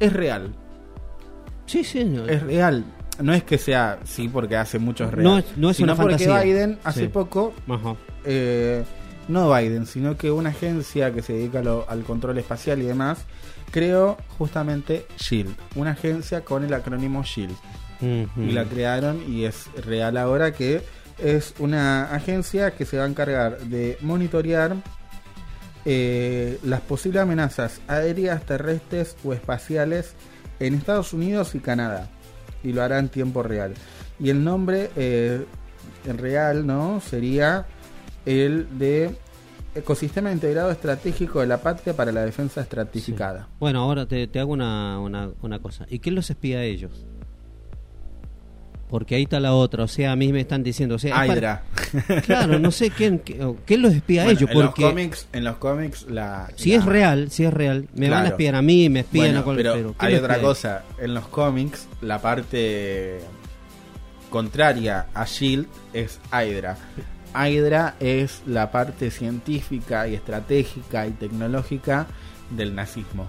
[0.00, 0.52] es real.
[1.66, 2.04] Sí, sí.
[2.04, 2.84] no- Es real.
[3.20, 5.24] No es que sea, sí, porque hace mucho es real.
[5.24, 6.42] No es- no es sino una porque fantasía.
[6.42, 7.08] Biden hace Sí.
[7.08, 7.94] poco, Ajá.
[8.24, 8.82] eh,
[9.28, 13.24] no Biden, sino que una agencia que se dedica lo- al control espacial y demás,
[13.70, 15.50] creó justamente SHIELD.
[15.76, 17.52] Una agencia con el acrónimo SHIELD.
[18.36, 20.82] Y la crearon y es real ahora que
[21.18, 24.76] es una agencia que se va a encargar de monitorear
[25.84, 30.14] eh, las posibles amenazas aéreas, terrestres o espaciales
[30.60, 32.08] en Estados Unidos y Canadá
[32.62, 33.74] y lo hará en tiempo real.
[34.20, 35.44] Y el nombre eh,
[36.16, 37.66] real no sería
[38.24, 39.16] el de
[39.74, 43.48] Ecosistema Integrado Estratégico de la Patria para la Defensa Estratificada.
[43.58, 45.86] Bueno, ahora te, te hago una, una, una cosa.
[45.88, 47.06] ¿Y quién los espía a ellos?
[48.92, 49.84] Porque ahí está la otra.
[49.84, 50.96] O sea, a mí me están diciendo.
[50.96, 51.62] O sea, Hydra.
[52.04, 54.50] para- Claro, no sé quién, qué- los espía a ellos.
[54.50, 58.10] en los cómics, en los cómics la, si la- es real, si es real, me
[58.10, 60.46] van a espiar a mí, me espían Bueno, a cual- pero, ¿quién hay otra espía
[60.46, 60.84] cosa.
[60.98, 63.20] En los cómics, la parte
[64.30, 66.76] contraria a Shield es Hydra.
[67.34, 72.06] Hydra es la parte científica y estratégica y tecnológica
[72.50, 73.28] del nazismo.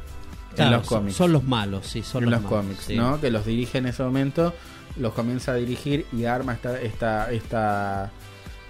[0.56, 1.16] Claro, en los son- cómics.
[1.18, 2.96] Son los malos, sí, son en los, los malos, cómics, sí.
[2.96, 3.20] ¿no?
[3.20, 4.54] Que los dirige en ese momento,
[4.98, 8.12] los comienza a dirigir y arma esta, esta, esta,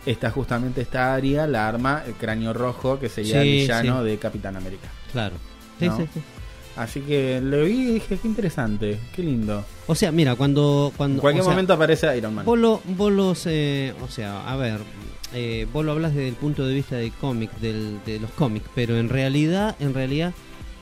[0.06, 4.10] esta justamente esta área, la arma el cráneo rojo, que sería el villano sí.
[4.10, 4.88] de Capitán América.
[5.12, 5.36] Claro.
[5.80, 5.98] Sí, ¿no?
[5.98, 6.22] sí, sí.
[6.76, 9.64] Así que lo vi y dije, qué interesante, qué lindo.
[9.86, 10.92] O sea, mira, cuando.
[10.98, 12.46] cuando En cualquier o sea, momento aparece Iron Man.
[12.46, 13.46] Vos, lo- vos los.
[13.46, 14.80] eh, o sea, a ver.
[15.36, 18.66] eh, vos lo hablas desde el punto de vista del cómic, del, de los cómics,
[18.74, 20.34] pero en realidad, en realidad,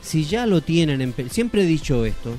[0.01, 2.35] si ya lo tienen en siempre he dicho esto,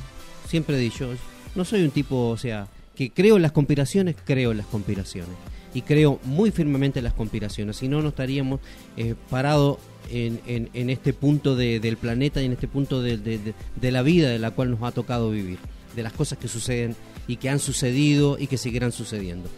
[0.48, 1.10] siempre he dicho,
[1.54, 5.34] no soy un tipo, o sea, que creo en las conspiraciones, creo en las conspiraciones
[5.74, 8.60] y creo muy firmemente en las conspiraciones, si no no estaríamos
[8.96, 9.78] eh, parados
[10.10, 14.02] en, en- en este punto de- del planeta y en este punto de, de- la
[14.02, 15.58] vida de la cual nos ha tocado vivir,
[15.96, 16.94] de las cosas que suceden
[17.26, 19.48] y que han sucedido y que seguirán sucediendo.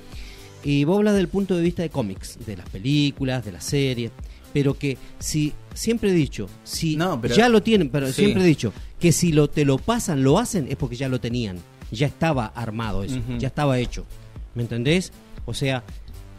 [0.62, 4.12] Y vos hablas del punto de vista de cómics, de las películas, de las series,
[4.52, 8.12] pero que si, siempre he dicho, si pero- ya lo tienen, pero Sí.
[8.22, 11.20] siempre he dicho que si lo, te lo pasan, lo hacen, es porque ya lo
[11.20, 11.58] tenían,
[11.94, 14.04] ya estaba armado eso, ya estaba hecho,
[14.54, 15.12] ¿me entendés?
[15.46, 15.82] O sea,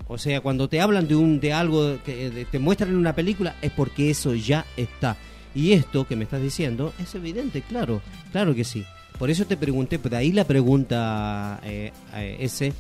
[0.08, 3.16] o sea, cuando te hablan de un de algo que de- te muestran en una
[3.16, 5.18] película es porque eso ya está.
[5.56, 8.02] Y esto que me estás diciendo es evidente, claro,
[8.32, 8.84] claro que sí.
[9.18, 12.74] Por eso te pregunté, de ahí la pregunta eh, eh, ese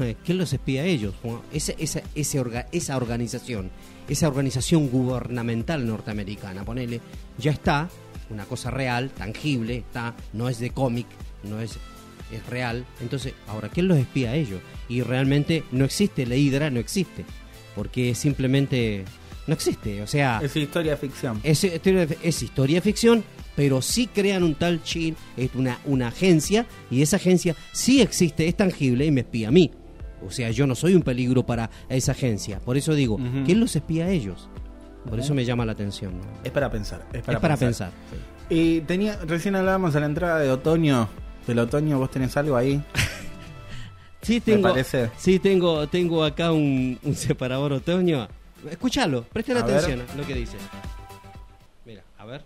[0.00, 1.14] Eh, ¿Quién los espía a ellos?
[1.52, 3.70] Ese- esa, ese orga- esa organización,
[4.08, 7.00] esa organización gubernamental norteamericana, ponele,
[7.38, 7.88] ya está,
[8.28, 11.06] una cosa real, tangible, está, no es de cómic,
[11.44, 11.78] no es,
[12.32, 12.84] es real.
[13.00, 14.60] Entonces, ahora, ¿quién los espía a ellos?
[14.88, 17.24] Y realmente no existe, la hidra no existe,
[17.74, 19.04] porque simplemente
[19.46, 20.40] no existe, o sea...
[20.42, 21.40] Es historia ficción.
[21.42, 23.24] Es, es historia ficción,
[23.56, 28.48] pero sí crean un tal Chin, es una, una agencia, y esa agencia sí existe,
[28.48, 29.70] es tangible y me espía a mí.
[30.26, 32.58] O sea, yo no soy un peligro para esa agencia.
[32.58, 34.48] Por eso digo, ¿quién los espía a ellos?
[35.08, 36.18] Por eso me llama la atención.
[36.18, 36.24] ¿no?
[36.42, 37.06] Es para pensar.
[37.12, 37.92] Es para, Es para pensar.
[38.48, 41.08] Y tenía, recién hablábamos a la entrada de otoño.
[41.46, 42.82] Del otoño, ¿vos tenés algo ahí?
[44.22, 45.10] Sí, tengo, ¿Me parece?
[45.18, 48.26] sí, tengo, tengo acá un, un separador otoño.
[48.70, 50.56] Escuchalo, presten A atención a lo que dice.
[51.84, 52.42] Mira, a ver.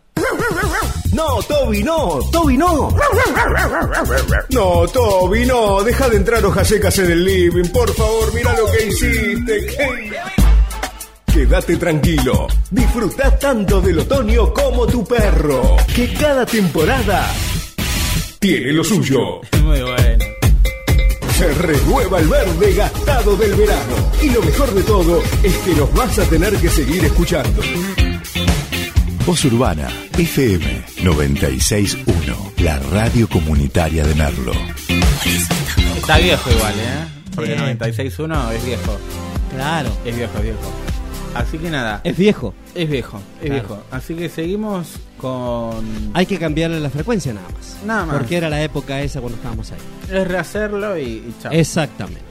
[1.12, 2.92] No, Toby, no, Toby, no.
[4.50, 8.66] No, Toby, no, deja de entrar hojas secas en el living, por favor, mira lo
[8.72, 9.66] que hiciste.
[9.66, 10.12] ¿qué?
[11.32, 17.30] Quédate tranquilo, disfruta tanto del otoño como tu perro, que cada temporada
[18.38, 19.40] tiene lo suyo.
[19.62, 20.24] Muy bueno.
[21.36, 24.12] Se renueva el verde gastado del verano.
[24.22, 27.62] Y lo mejor de todo es que nos vas a tener que seguir escuchando.
[29.24, 34.52] Voz Urbana FM 961, la radio comunitaria de Merlo.
[35.96, 37.06] Está viejo igual, ¿eh?
[37.34, 37.78] Porque Bien.
[37.78, 38.98] 96.1 es viejo.
[39.54, 39.90] Claro.
[40.04, 40.87] Es viejo, es viejo.
[41.34, 42.00] Así que nada.
[42.04, 42.54] Es viejo.
[42.74, 43.54] Es viejo, es Claro.
[43.68, 43.82] viejo.
[43.90, 45.84] Así que seguimos con...
[46.14, 47.78] Hay que cambiarle la frecuencia nada más.
[47.86, 48.16] Nada más.
[48.18, 49.78] Porque era la época esa cuando estábamos ahí.
[50.10, 51.52] Es rehacerlo y, y chao.
[51.52, 52.22] Exactamente.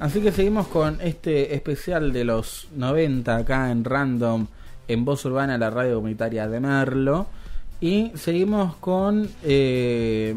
[0.00, 4.46] Así que seguimos con este especial de los 90 acá en Random,
[4.88, 7.26] en Voz Urbana, la radio comunitaria de Merlo.
[7.80, 9.28] Y seguimos con...
[9.42, 10.34] eh,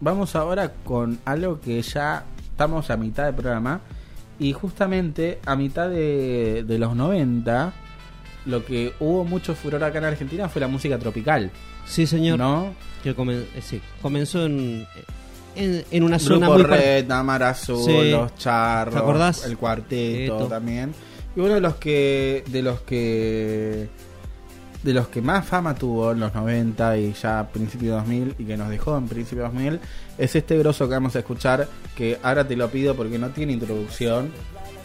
[0.00, 3.80] vamos ahora con algo que ya estamos a mitad del programa.
[4.38, 7.72] Y justamente a mitad de, de los 90,
[8.46, 11.50] lo que hubo mucho furor acá en Argentina fue la música tropical.
[11.86, 12.38] Sí, señor.
[12.38, 12.74] ¿No?
[13.02, 14.86] Que comen- eh, sí, comenzó en,
[15.54, 17.06] en, en una zona Grupo muy Red,
[17.42, 18.10] Azul, Sí.
[18.10, 18.94] Los Charros,
[19.46, 20.46] el Cuarteto Esto.
[20.48, 20.92] también.
[21.34, 23.88] Y uno de los que de los que
[24.82, 27.48] de los que más fama tuvo en los 90 y ya
[27.92, 29.80] de 2000 y que nos dejó en principios de 2000
[30.18, 33.52] es este grosso que vamos a escuchar que ahora te lo pido porque no tiene
[33.52, 34.30] introducción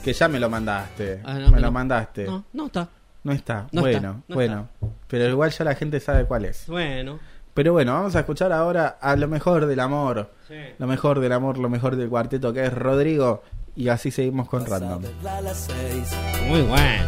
[0.03, 2.87] que ya me lo mandaste Ah, no, me me lo lo- mandaste No, no está.
[3.23, 4.69] no está No bueno está, no bueno
[5.07, 7.19] pero igual ya la gente sabe cuál es Bueno.
[7.53, 10.31] pero bueno, vamos a escuchar ahora a lo mejor del amor.
[10.47, 10.55] Sí.
[10.79, 13.43] Lo mejor del amor, lo mejor del cuarteto, que es Rodrigo.
[13.75, 15.01] Y así seguimos con Random.
[16.47, 17.05] Muy bueno.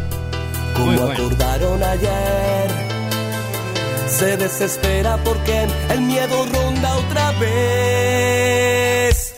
[0.76, 1.12] como bueno.
[1.14, 2.93] acordaron ayer.
[4.14, 9.34] Se desespera porque el miedo ronda otra vez.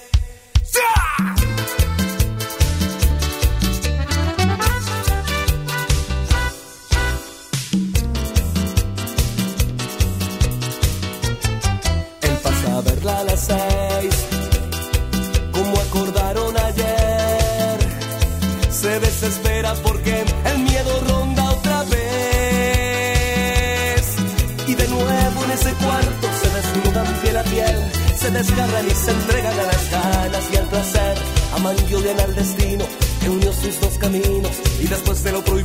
[28.75, 31.17] Se y se entregan a las ganas y al placer.
[31.55, 32.85] Aman y al destino
[33.21, 34.51] que unió sus dos caminos
[34.81, 35.64] y después de lo prohibido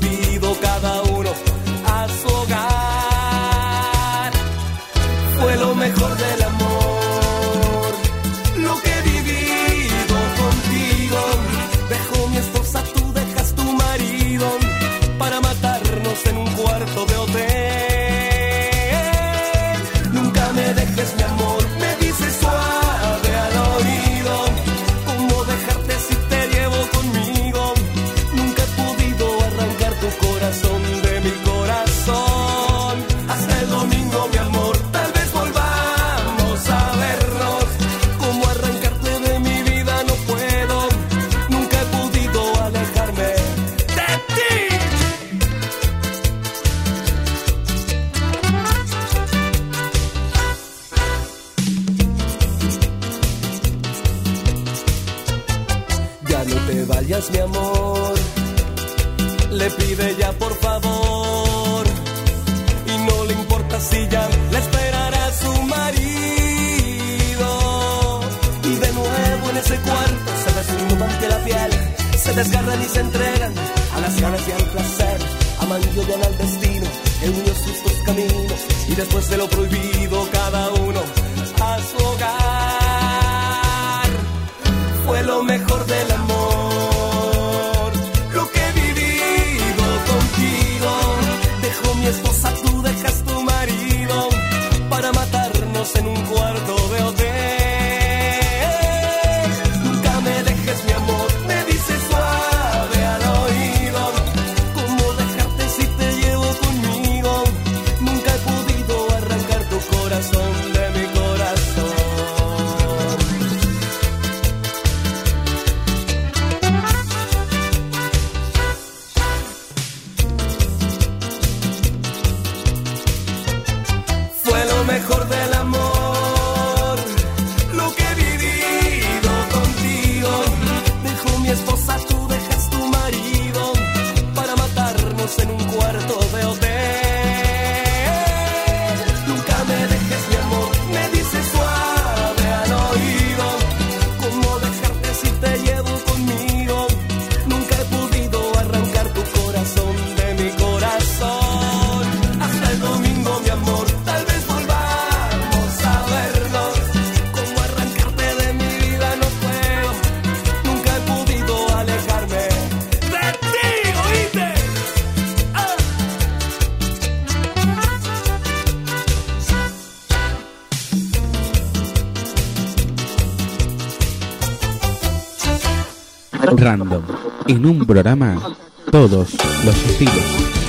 [177.90, 178.54] programa,
[178.92, 179.34] todos
[179.64, 180.59] los estilos.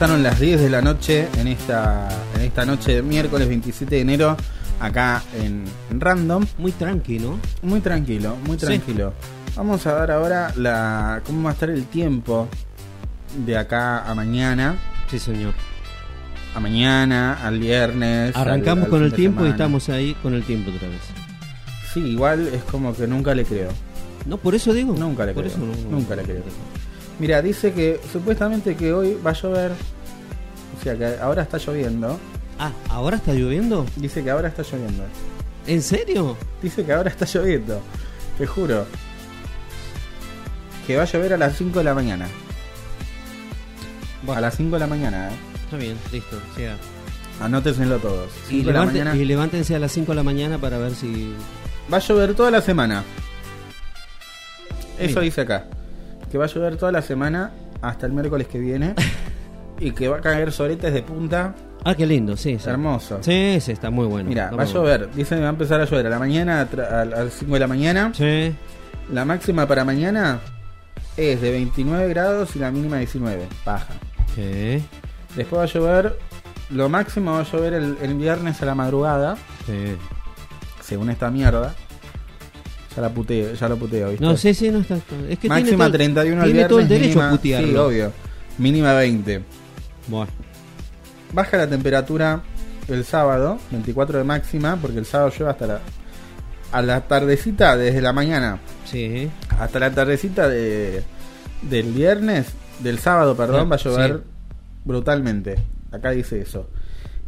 [0.00, 4.00] Pasaron las 10 de la noche en esta, en esta noche de miércoles 27 de
[4.00, 4.34] enero,
[4.80, 5.64] acá en,
[6.00, 6.46] Random.
[6.56, 7.36] Muy tranquilo.
[7.60, 8.64] Muy tranquilo, muy Sí.
[8.64, 9.12] tranquilo.
[9.56, 12.48] Vamos a ver ahora la cómo va a estar el tiempo
[13.44, 14.76] de acá a mañana.
[15.10, 15.52] Sí, señor.
[16.54, 18.34] A mañana, al viernes.
[18.34, 19.54] Arrancamos al- al con el tiempo y semana.
[19.54, 21.00] estamos ahí con el tiempo otra vez.
[21.92, 23.68] Sí, igual es como que nunca le creo.
[24.24, 24.94] No, por eso digo.
[24.96, 25.54] Nunca le Por creo.
[25.54, 25.98] eso no, no.
[25.98, 26.42] nunca le creo.
[27.20, 29.72] Mira, dice que supuestamente que hoy va a llover.
[30.78, 32.18] O sea que ahora está lloviendo.
[32.58, 33.86] Ah, ¿ahora está lloviendo?
[33.96, 35.04] Dice que ahora está lloviendo.
[35.66, 36.36] ¿En serio?
[36.62, 37.80] Dice que ahora está lloviendo.
[38.38, 38.86] Te juro.
[40.86, 42.26] Que va a llover a las 5 de la mañana.
[44.34, 45.34] A las 5 de la mañana, ¿eh?
[45.64, 46.38] Está bien, listo.
[47.40, 48.30] Anótenlo todos.
[48.48, 49.16] Y, 5 de la levante- mañana.
[49.16, 51.34] y levántense a las 5 de la mañana para ver si.
[51.92, 53.04] Va a llover toda la semana.
[54.98, 55.20] Eso Mira.
[55.22, 55.66] dice acá.
[56.30, 57.50] Que va a llover toda la semana
[57.82, 58.94] hasta el miércoles que viene.
[59.80, 61.54] y que va a caer soletes de punta.
[61.84, 62.58] Ah, qué lindo, sí.
[62.58, 62.68] sí.
[62.68, 63.18] Hermoso.
[63.22, 64.28] Sí, sí, está muy bueno.
[64.28, 64.72] Mira, va a muy bueno.
[64.72, 65.10] llover.
[65.14, 67.66] Dicen que va a empezar a llover a la mañana, a las 5 de la
[67.66, 68.12] mañana.
[68.14, 68.54] Sí.
[69.12, 70.40] La máxima para mañana
[71.16, 73.48] es de 29 grados y la mínima 19.
[73.64, 73.94] Baja.
[74.34, 74.84] Sí.
[75.34, 76.18] Después va a llover.
[76.68, 79.36] Lo máximo va a llover el, el viernes a la madrugada.
[79.66, 79.96] Sí.
[80.82, 81.74] Según esta mierda.
[82.94, 84.24] Ya la puteo, ya lo puteo, ¿viste?
[84.24, 84.96] No, sí, sí, no está.
[85.28, 86.68] Es que Máxima tiene todo- 31 al viernes.
[86.68, 87.68] todo el derecho mínima- a putearlo.
[87.68, 88.12] Sí, obvio.
[88.58, 89.42] Mínima 20.
[90.08, 90.32] Bueno.
[91.32, 92.42] Baja la temperatura
[92.88, 95.80] el sábado, 24 de máxima, porque el sábado llueve hasta la.
[96.72, 98.58] A la tardecita, desde la mañana.
[98.84, 99.28] Sí.
[99.58, 101.02] Hasta la tardecita de,
[101.62, 102.46] del viernes,
[102.80, 104.30] del sábado, perdón, Sí, va a llover sí.
[104.84, 105.56] brutalmente.
[105.92, 106.68] Acá dice eso.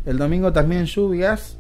[0.05, 1.59] El domingo también lluvias,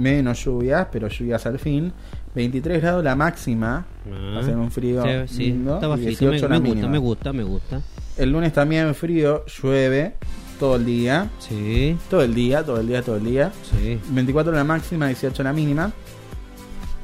[0.00, 1.92] menos lluvias, pero lluvias al fin.
[2.34, 4.32] 23 grados la máxima, Ah.
[4.36, 6.88] va a ser un frío Sí, lindo, está bajito, 18 me, la me gusta, mínima.
[6.92, 7.80] me gusta, me gusta.
[8.16, 10.14] El lunes también frío, llueve
[10.58, 11.28] todo el día.
[11.38, 11.96] Sí.
[12.08, 13.52] Todo el día, todo el día, todo el día.
[13.70, 13.98] Sí.
[14.10, 15.92] 24 la máxima, 18 la mínima.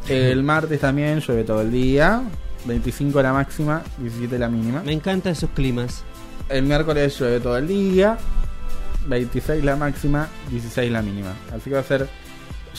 [0.09, 2.23] El martes también llueve todo el día.
[2.67, 4.83] 25 la máxima, 17 la mínima.
[4.85, 6.05] Me encantan esos climas.
[6.49, 8.17] El miércoles llueve todo el día.
[9.09, 11.33] 26 la máxima, 16 la mínima.
[11.55, 12.09] Así que va a ser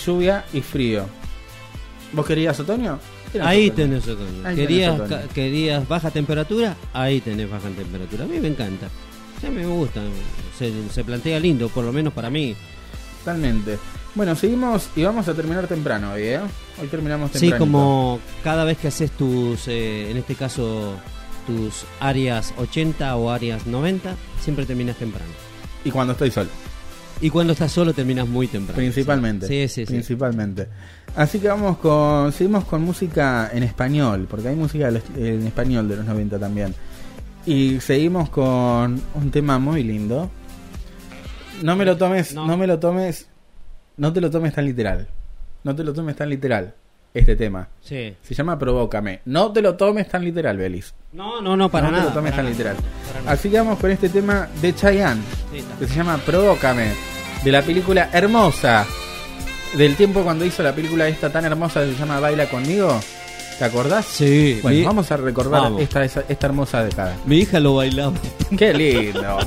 [0.05, 1.05] lluvia y frío.
[2.13, 2.99] ¿Vos querías otoño?
[3.41, 3.75] Ahí otoño.
[3.75, 4.27] tenés otoño.
[4.45, 5.21] Ahí tenés ¿Querías, otoño.
[5.33, 6.75] ¿Querías baja temperatura?
[6.93, 8.23] Ahí tenés baja temperatura.
[8.23, 8.87] A mí me encanta.
[9.41, 10.01] Sí, a mí me gusta.
[10.57, 12.55] Se, se plantea lindo, por lo menos para mí.
[13.19, 13.77] Totalmente.
[14.15, 16.39] Bueno, seguimos y vamos a terminar temprano hoy, ¿eh?
[16.81, 17.59] Hoy terminamos Sí, temprano.
[17.59, 20.95] como cada vez que haces tus, eh, en este caso,
[21.45, 25.31] tus áreas 80 o áreas 90, siempre terminas temprano.
[25.83, 26.49] Y cuando estoy solo.
[27.19, 28.77] Y cuando estás solo terminas muy temprano.
[28.77, 29.47] Principalmente.
[29.47, 29.93] Sí, sí, sí.
[29.93, 30.67] Principalmente.
[31.15, 32.31] Así que vamos con.
[32.31, 36.75] Seguimos con música en español, porque hay música en español de los 90 también.
[37.45, 40.29] Y seguimos con un tema muy lindo.
[41.63, 42.55] No me lo tomes, no.
[42.55, 43.27] me lo tomes,
[43.95, 45.07] no te lo tomes tan literal.
[45.63, 46.75] No te lo tomes tan literal,
[47.19, 47.67] este tema.
[47.81, 48.15] Sí.
[48.21, 49.21] Se llama Provócame.
[49.25, 50.93] No te lo tomes tan literal, Belis.
[51.13, 52.03] No, no, no, para no nada.
[52.03, 52.75] te lo tomes tan nada, literal.
[53.25, 55.21] Así que vamos con este tema de Chayanne,
[55.53, 56.91] Sí, que se llama Provócame,
[57.43, 58.85] de la película Hermosa,
[59.75, 62.99] del tiempo cuando hizo la película esta tan hermosa que se llama Baila conmigo.
[63.57, 64.05] ¿Te acordás?
[64.05, 64.59] Sí.
[64.61, 65.81] Bueno, mi- vamos a recordar Vamos.
[65.81, 67.15] esta, esta hermosa década.
[67.25, 68.13] Mi hija lo bailaba.
[68.55, 69.39] Qué lindo.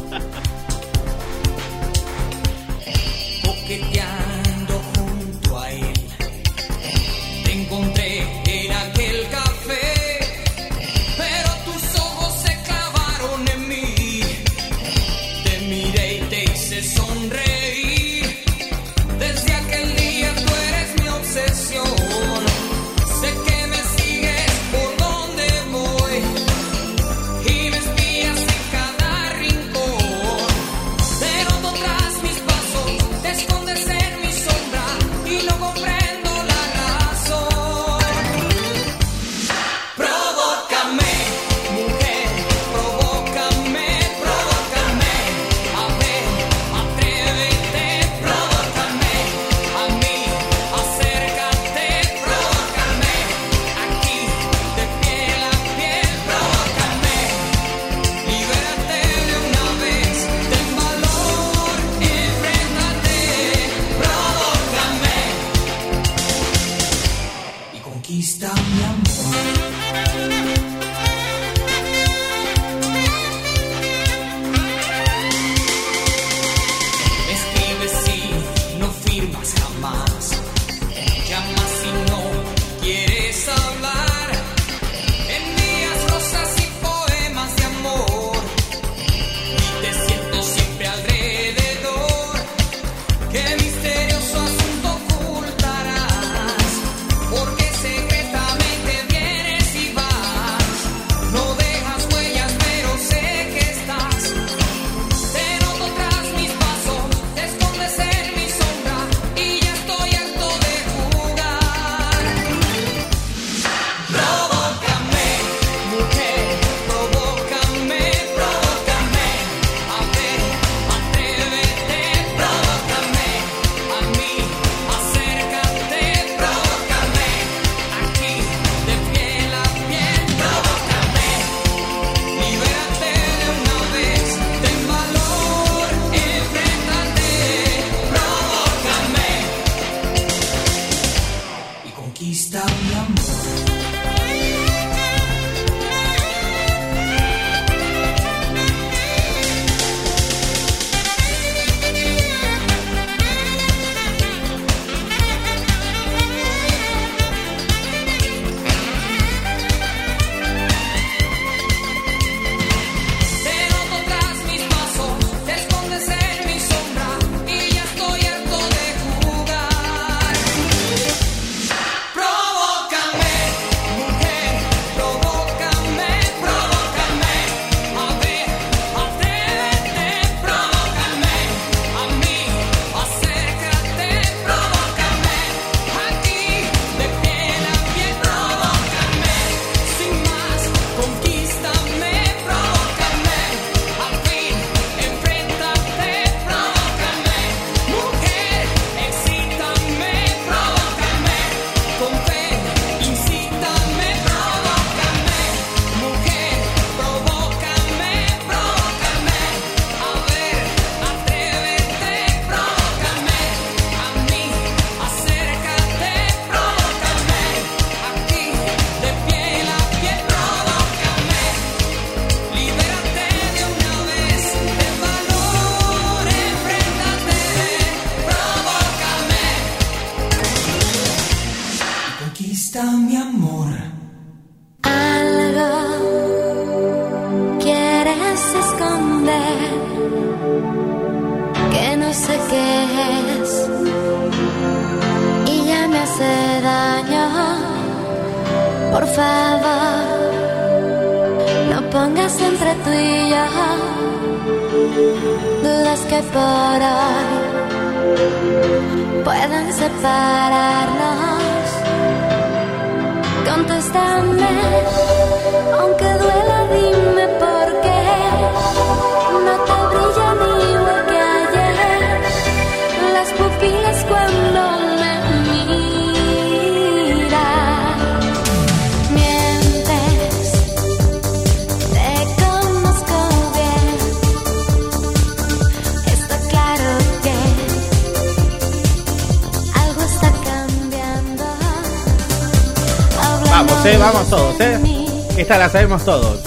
[295.51, 296.39] Esta la sabemos todos.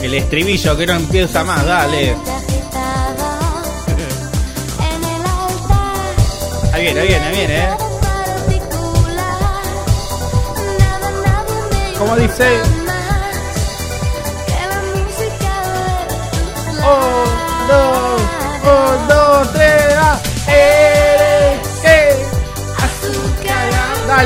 [0.00, 2.10] El estribillo que no empieza más, dale.
[6.72, 7.70] Ahí viene, ahí viene, ahí viene, eh.
[11.98, 12.73] Como dice.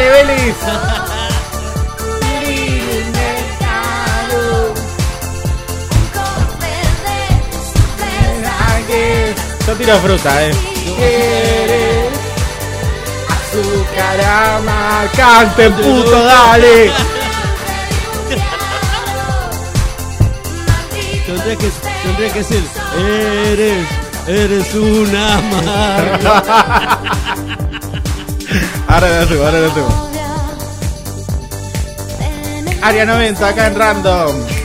[0.08, 0.56] Belis.
[9.66, 10.50] Yo tiro fruta, eh.
[10.98, 12.08] Eres
[13.28, 14.18] azúcar.
[15.14, 16.90] Canten, puto, dale.
[21.26, 21.70] Tendría que,
[22.02, 22.62] tendría que ser.
[22.96, 23.86] Eres,
[24.26, 27.27] eres una amarga.
[28.88, 30.10] Ahora lo subo, ahora lo subo.
[32.82, 34.57] Área 90, acá en Random.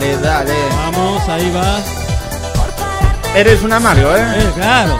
[0.00, 0.54] Dale, dale.
[0.70, 1.78] Vamos, ahí va.
[3.38, 4.24] Eres un amargo, eh.
[4.34, 4.98] Eh, claro.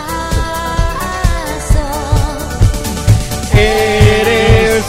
[3.55, 4.85] Eres,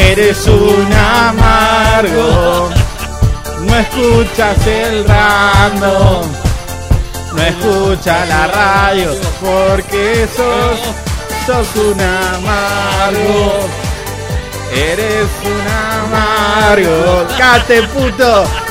[0.00, 2.70] eres un amargo.
[3.60, 6.26] No escuchas el random.
[7.34, 9.10] No escuchas la radio.
[9.40, 10.80] Porque sos,
[11.46, 13.68] sos un amargo.
[14.72, 17.26] Eres un amargo.
[17.38, 18.63] Cate puto.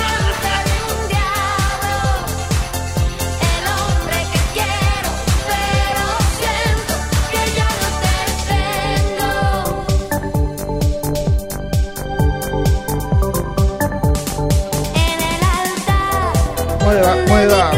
[17.27, 17.71] Miro.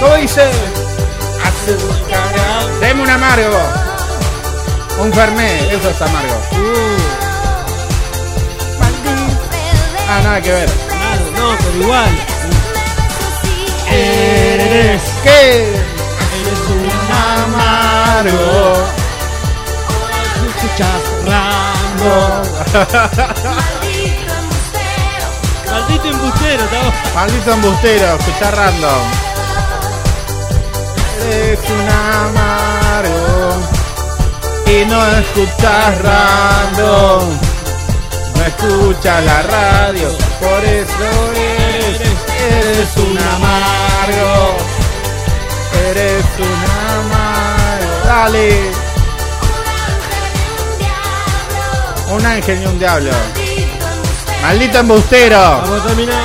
[0.00, 0.50] ¿Cómo dice?
[2.80, 3.58] Deme un amargo.
[4.98, 6.34] Un fermé, eso es amargo.
[10.08, 10.68] Ah, nada que ver.
[10.88, 12.31] Claro, no, pero igual.
[15.24, 15.62] Eres que
[16.40, 16.86] eres un
[17.44, 18.50] amargo.
[20.48, 22.42] Escuchas random.
[25.70, 26.90] Maldito embustero, estaba.
[27.14, 29.02] Maldito embustero, escucha random.
[31.30, 33.32] Eres un amargo
[34.66, 37.22] y no escuchas random.
[38.34, 40.08] No escuchas la radio,
[40.40, 42.00] por eso eres,
[42.40, 44.71] eres un amargo.
[45.90, 48.06] Eres un amargo.
[48.06, 48.60] Dale.
[52.14, 53.10] Un ángel y un diablo.
[54.42, 55.38] Maldito embustero.
[55.38, 56.24] Vamos a terminar.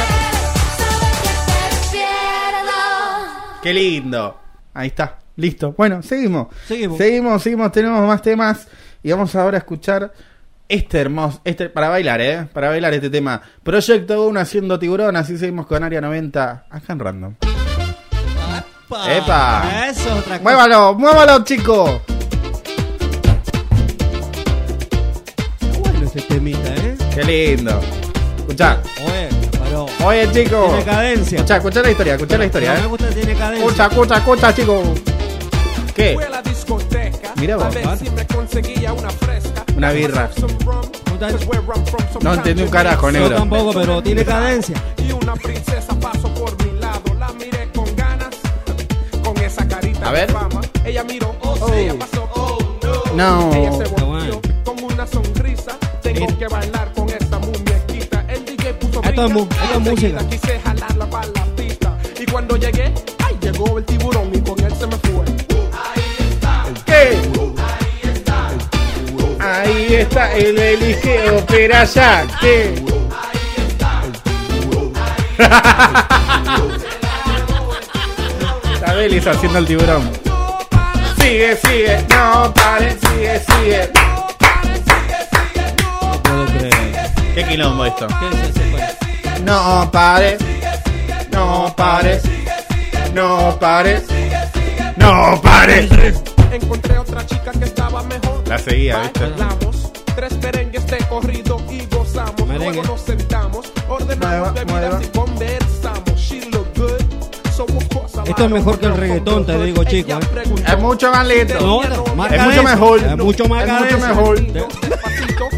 [3.64, 4.40] Qué lindo.
[4.74, 5.18] Ahí está.
[5.38, 5.74] Listo.
[5.78, 6.48] Bueno, seguimos.
[6.68, 6.98] Seguimos.
[6.98, 7.72] Seguimos, seguimos.
[7.72, 8.68] Tenemos más temas.
[9.02, 10.14] Y vamos ahora a escuchar
[10.70, 11.42] este hermoso.
[11.44, 12.48] Este, para bailar, ¿eh?
[12.54, 13.42] Para bailar este tema.
[13.64, 15.16] Proyecto 1 haciendo tiburón.
[15.16, 16.66] Así seguimos con Área 90.
[16.70, 17.34] Acá en Random.
[18.90, 19.88] ¡Epa!
[19.90, 20.40] Eso es otra cosa.
[20.44, 20.94] ¡Muévalo!
[20.96, 22.02] ¡Muévalo, chico!
[25.80, 26.98] Bueno, este temita, ¿eh?
[27.14, 27.80] ¡Qué lindo!
[28.38, 28.82] Escuchá.
[29.06, 29.86] Oye, paró.
[30.06, 30.68] Oye, chico.
[30.70, 31.36] Tiene cadencia.
[31.38, 32.14] Escuchá, escuchá la historia.
[32.16, 32.88] Escuchá la historia, No me ¿eh?
[32.88, 33.66] gusta, tiene cadencia.
[33.66, 34.94] Escucha, escucha, escucha, chico.
[35.94, 36.14] ¿Qué?
[36.14, 37.66] Fui a la discoteca Mira vos.
[37.66, 39.64] A ver si me conseguía una fresca.
[39.76, 40.30] Una birra.
[40.30, 40.86] From,
[42.22, 43.30] No entendí un you carajo, negro.
[43.30, 44.76] Yo tampoco, pero tiene cadencia.
[44.98, 47.87] Y una princesa pasó por mi lado, la miré con
[50.08, 50.34] A ver.
[50.86, 52.58] Ella miró, oh, ella pasó, oh
[53.14, 53.50] no.
[53.50, 53.54] No.
[53.54, 55.78] Ella se volvió con una sonrisa.
[56.02, 58.24] Tengo que bailar con esta muñequita.
[58.30, 60.20] El DJ puso es música.
[60.30, 61.98] Quise jalarla para la pista.
[62.18, 62.94] Y cuando llegué,
[63.26, 65.26] ay, llegó el tiburón y con él se me fue.
[66.86, 67.20] ¿Qué?
[69.42, 72.26] Ahí está el Eliseo Peraza.
[72.40, 72.76] ¿Qué?
[75.38, 76.08] Está
[78.98, 80.10] Belis haciendo el tiburón.
[81.20, 83.92] Sigue, sigue, no pare, sigue, sigue.
[85.84, 87.12] No puedo creer.
[87.36, 88.08] Qué quilombo esto.
[88.08, 89.44] ¿Qué es ese?
[89.44, 90.40] No pares,
[91.32, 92.24] no pares,
[93.14, 94.04] no pares,
[94.96, 95.90] no pares.
[96.52, 98.48] Encontré otra chica que estaba mejor.
[98.48, 99.20] La seguía, ¿viste?
[99.30, 102.48] Bailamos tres merengues de corrido y gozamos.
[102.48, 102.74] Merengue.
[102.78, 105.04] Luego nos sentamos, ordenamos Mueva, bebidas mueva.
[105.04, 106.07] y conversamos.
[108.28, 110.20] Esto es mejor que el reggaetón, te digo, chico, eh.
[110.68, 111.60] Es mucho más lento.
[111.60, 113.00] No, más Es mucho mejor.
[113.00, 114.42] Es mucho más Es mucho mejor.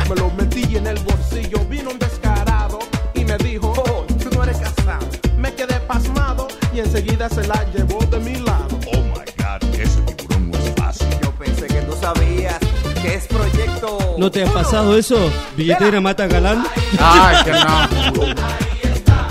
[0.10, 1.60] Me lo metí en el bolsillo.
[1.70, 2.80] Vino un descarado
[3.14, 5.06] y me dijo: Oh, tú no eres casado.
[5.38, 8.68] Me quedé pasmado y enseguida se la llevó de mi lado.
[8.94, 11.08] Oh my god, ese tiburón no es fácil.
[11.22, 12.58] Yo pensé que tú sabías
[13.02, 14.16] que es proyecto.
[14.18, 15.18] ¿No te ha pasado eso?
[15.56, 16.66] Billetera mata galán.
[17.00, 18.26] Ay, que no.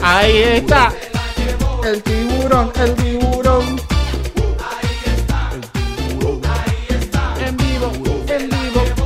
[0.02, 0.92] Ahí está.
[1.84, 3.17] El tiburón, el tiburón.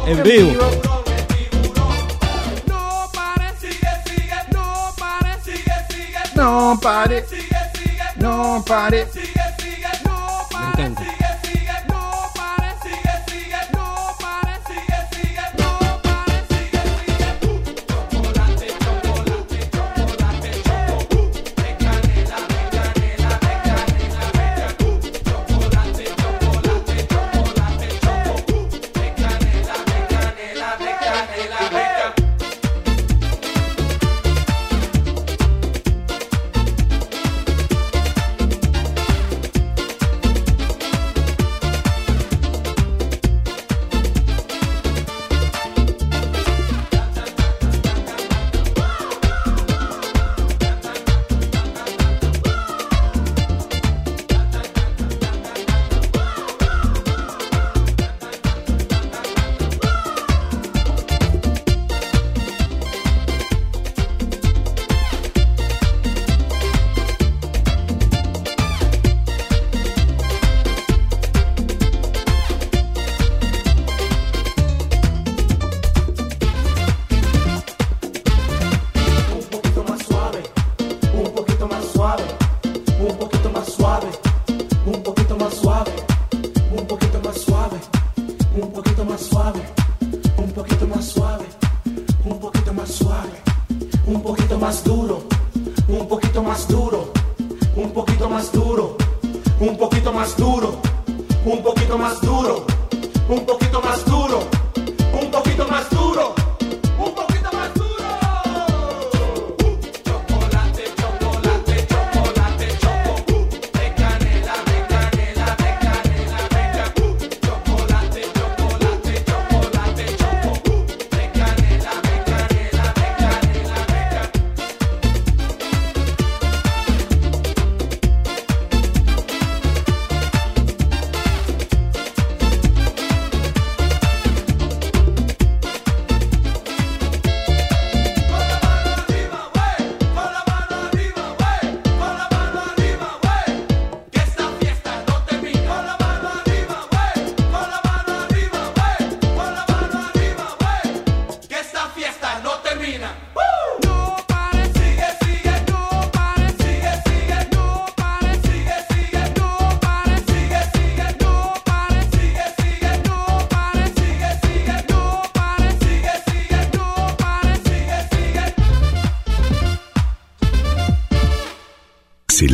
[0.07, 0.53] En vivo.
[2.67, 7.25] No pares, sigue, sigue, no pares, sigue, sigue, No pare,
[8.17, 9.07] no pare.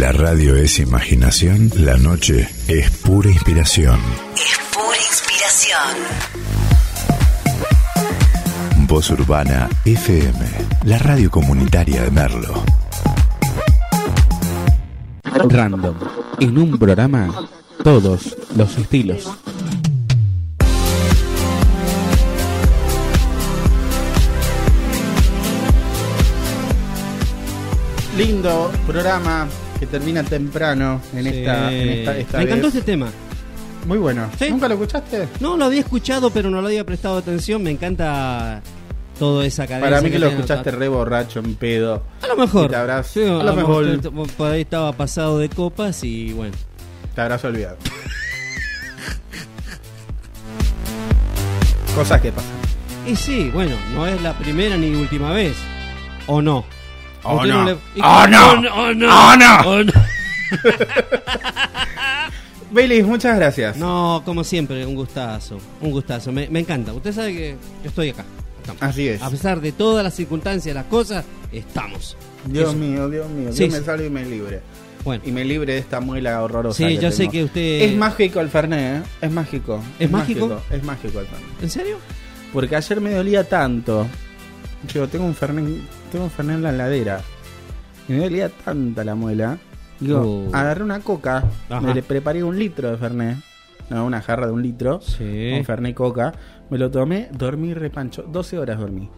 [0.09, 4.01] La radio es imaginación, la noche es pura inspiración.
[4.35, 5.97] Es pura inspiración.
[8.87, 10.47] Voz Urbana FM,
[10.85, 12.65] la radio comunitaria de Merlo.
[15.25, 15.95] Random,
[16.41, 17.29] en un programa,
[17.85, 19.31] todos los estilos.
[28.17, 29.47] Lindo programa,
[29.79, 31.29] que termina temprano en, Sí.
[31.39, 33.09] esta, en esta, esta Me encantó este tema.
[33.87, 34.29] Muy bueno.
[34.39, 34.51] Sí.
[34.51, 35.29] ¿Nunca lo escuchaste?
[35.41, 37.63] No, lo había escuchado, pero no lo había prestado atención.
[37.63, 38.61] Me encanta
[39.19, 39.87] toda esa cadena.
[39.87, 42.03] Para mí que lo escuchaste re borracho, en pedo.
[42.23, 42.69] A lo mejor.
[42.71, 46.55] Te habrás, Sí, a lo mejor t- por ahí estaba pasado de copas y bueno.
[47.15, 47.77] te habrás olvidado.
[51.95, 52.51] Cosas que pasan.
[53.07, 55.57] Y sí, bueno, no es la primera ni última vez.
[56.27, 56.65] ¿O no?
[57.29, 57.65] ¡Oh, no!
[57.65, 57.73] le-
[58.03, 58.51] ¡Oh, no!
[58.53, 58.75] ¡Oh, no!
[58.75, 59.61] ¡Oh, no!
[59.67, 59.93] ¡Oh, no!
[62.71, 63.77] Bailey, muchas gracias.
[63.77, 65.59] No, como siempre, un gustazo.
[65.81, 66.33] Un gustazo.
[66.33, 66.93] Me, me encanta.
[66.93, 68.25] Usted sabe que yo estoy acá.
[68.61, 68.83] Estamos.
[68.83, 69.23] Así es.
[69.23, 72.17] A pesar de todas las circunstancias, las cosas, estamos.
[72.45, 72.79] Dios Eso.
[72.79, 73.51] mío, Dios mío.
[73.53, 73.81] Sí, Dios sí.
[73.81, 74.61] me salve y me libre.
[75.05, 75.23] Bueno.
[75.25, 76.77] Y me libre de esta muela horrorosa.
[76.77, 79.09] Sí, yo sé que usted- Es mágico el Fernet, ¿eh?
[79.23, 79.81] Es mágico.
[79.99, 80.61] ¿Es mágico?
[80.71, 81.63] Es mágico el Fernet.
[81.63, 81.97] ¿En serio?
[82.53, 84.07] Porque ayer me dolía tanto.
[84.93, 85.65] Digo, tengo un Fernet,
[86.09, 87.21] tengo un Fernet en la heladera.
[88.09, 89.59] Y me dolía tanta la muela.
[90.01, 90.51] Digo, Uh.
[90.55, 91.81] agarré una coca, Ajá.
[91.81, 93.37] me le preparé un litro de Fernet.
[93.91, 95.01] No, una jarra de un litro.
[95.01, 95.53] Sí.
[95.59, 96.33] Un Fernet coca.
[96.71, 98.23] Me lo tomé, dormí repancho.
[98.23, 99.09] 12 horas dormí.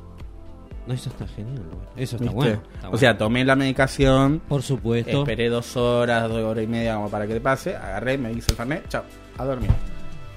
[0.86, 1.62] No, eso está genial.
[1.70, 2.04] güey.
[2.04, 2.62] Eso está bueno.
[2.74, 4.40] está O sea, tomé la medicación.
[4.48, 5.20] por supuesto.
[5.20, 7.76] Esperé dos horas, dos horas y media como para que te pase.
[7.76, 8.88] Agarré, me hice el Fernet.
[8.88, 9.02] Chao,
[9.38, 9.70] a dormir.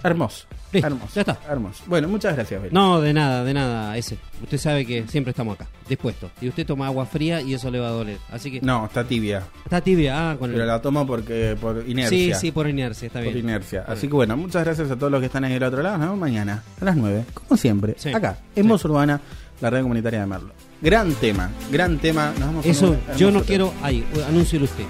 [0.04, 0.46] Hermoso.
[0.72, 1.12] Listo, hermoso.
[1.16, 1.38] ya está.
[1.50, 1.84] Hermoso.
[1.88, 2.74] Bueno, muchas gracias, Beli.
[2.74, 4.18] No, de nada, de nada, ese.
[4.42, 6.32] Usted sabe que siempre estamos acá, dispuestos.
[6.42, 8.18] Y usted toma agua fría y eso le va a doler.
[8.32, 8.60] Así que.
[8.62, 9.44] No, está tibia.
[9.64, 10.56] Está tibia, ah, con el.
[10.56, 12.36] Pero la tomo porque por Sí, inercia.
[12.36, 13.46] sí, por inercia, está por bien.
[13.46, 13.86] inercia.
[13.88, 15.98] Así que bueno, muchas gracias a todos los que están ahí del otro lado.
[15.98, 17.96] Nos vemos mañana a las 9, como siempre.
[17.98, 18.12] Sí.
[18.14, 19.22] Acá, en Voz Urbana,
[19.62, 20.54] la red comunitaria de Merlo.
[20.82, 22.32] Gran tema, gran tema.
[22.32, 23.46] Nos vamos con Eso, un yo no tema.
[23.46, 23.74] quiero.
[23.84, 24.84] Ahí, anúncielo usted.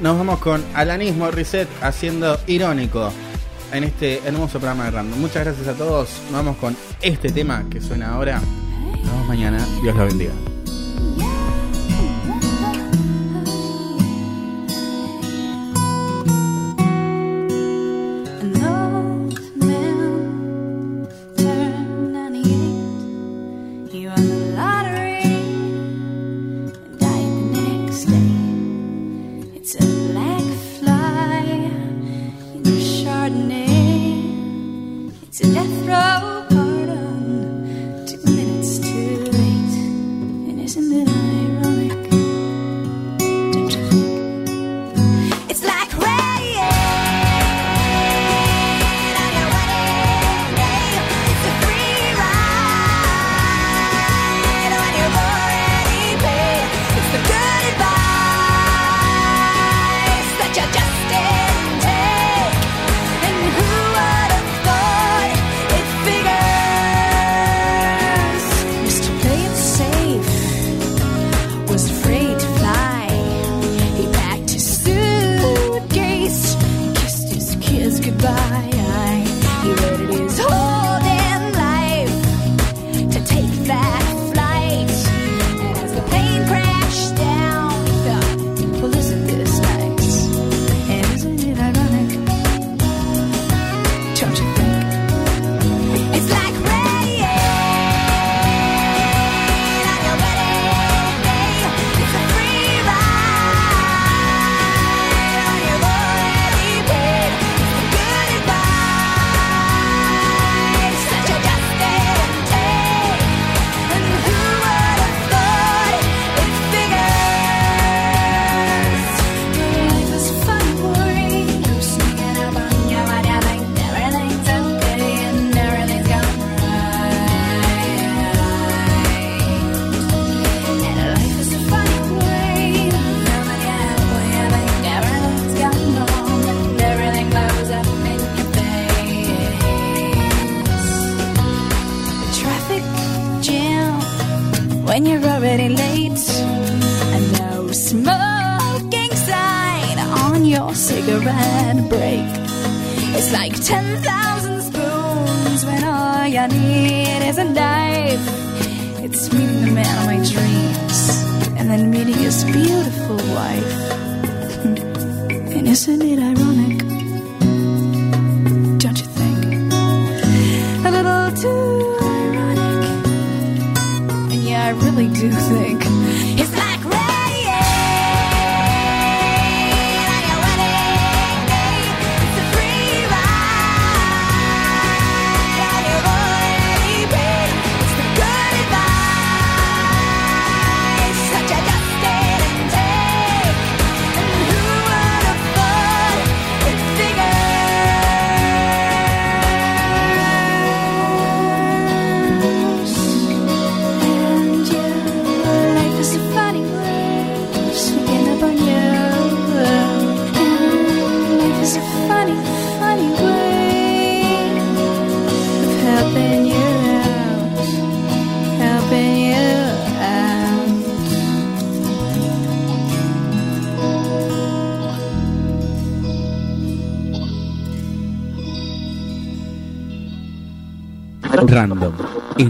[0.00, 3.10] Nos vamos con Alanismo Reset haciendo irónico
[3.72, 5.18] en este hermoso programa de Random.
[5.18, 6.10] Muchas gracias a todos.
[6.32, 8.40] Vamos con este tema que suena ahora.
[8.40, 9.66] Nos vemos mañana.
[9.82, 10.32] Dios lo bendiga.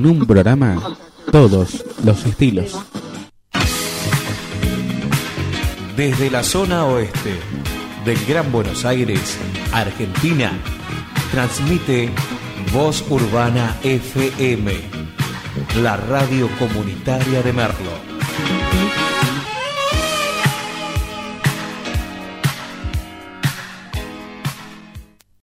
[0.00, 0.96] En un programa,
[1.30, 2.74] todos los estilos.
[5.94, 7.34] Desde la zona oeste
[8.06, 9.36] del Gran Buenos Aires,
[9.74, 10.52] Argentina,
[11.32, 12.08] transmite
[12.72, 14.72] Voz Urbana FM,
[15.82, 17.89] la radio comunitaria de Merlo.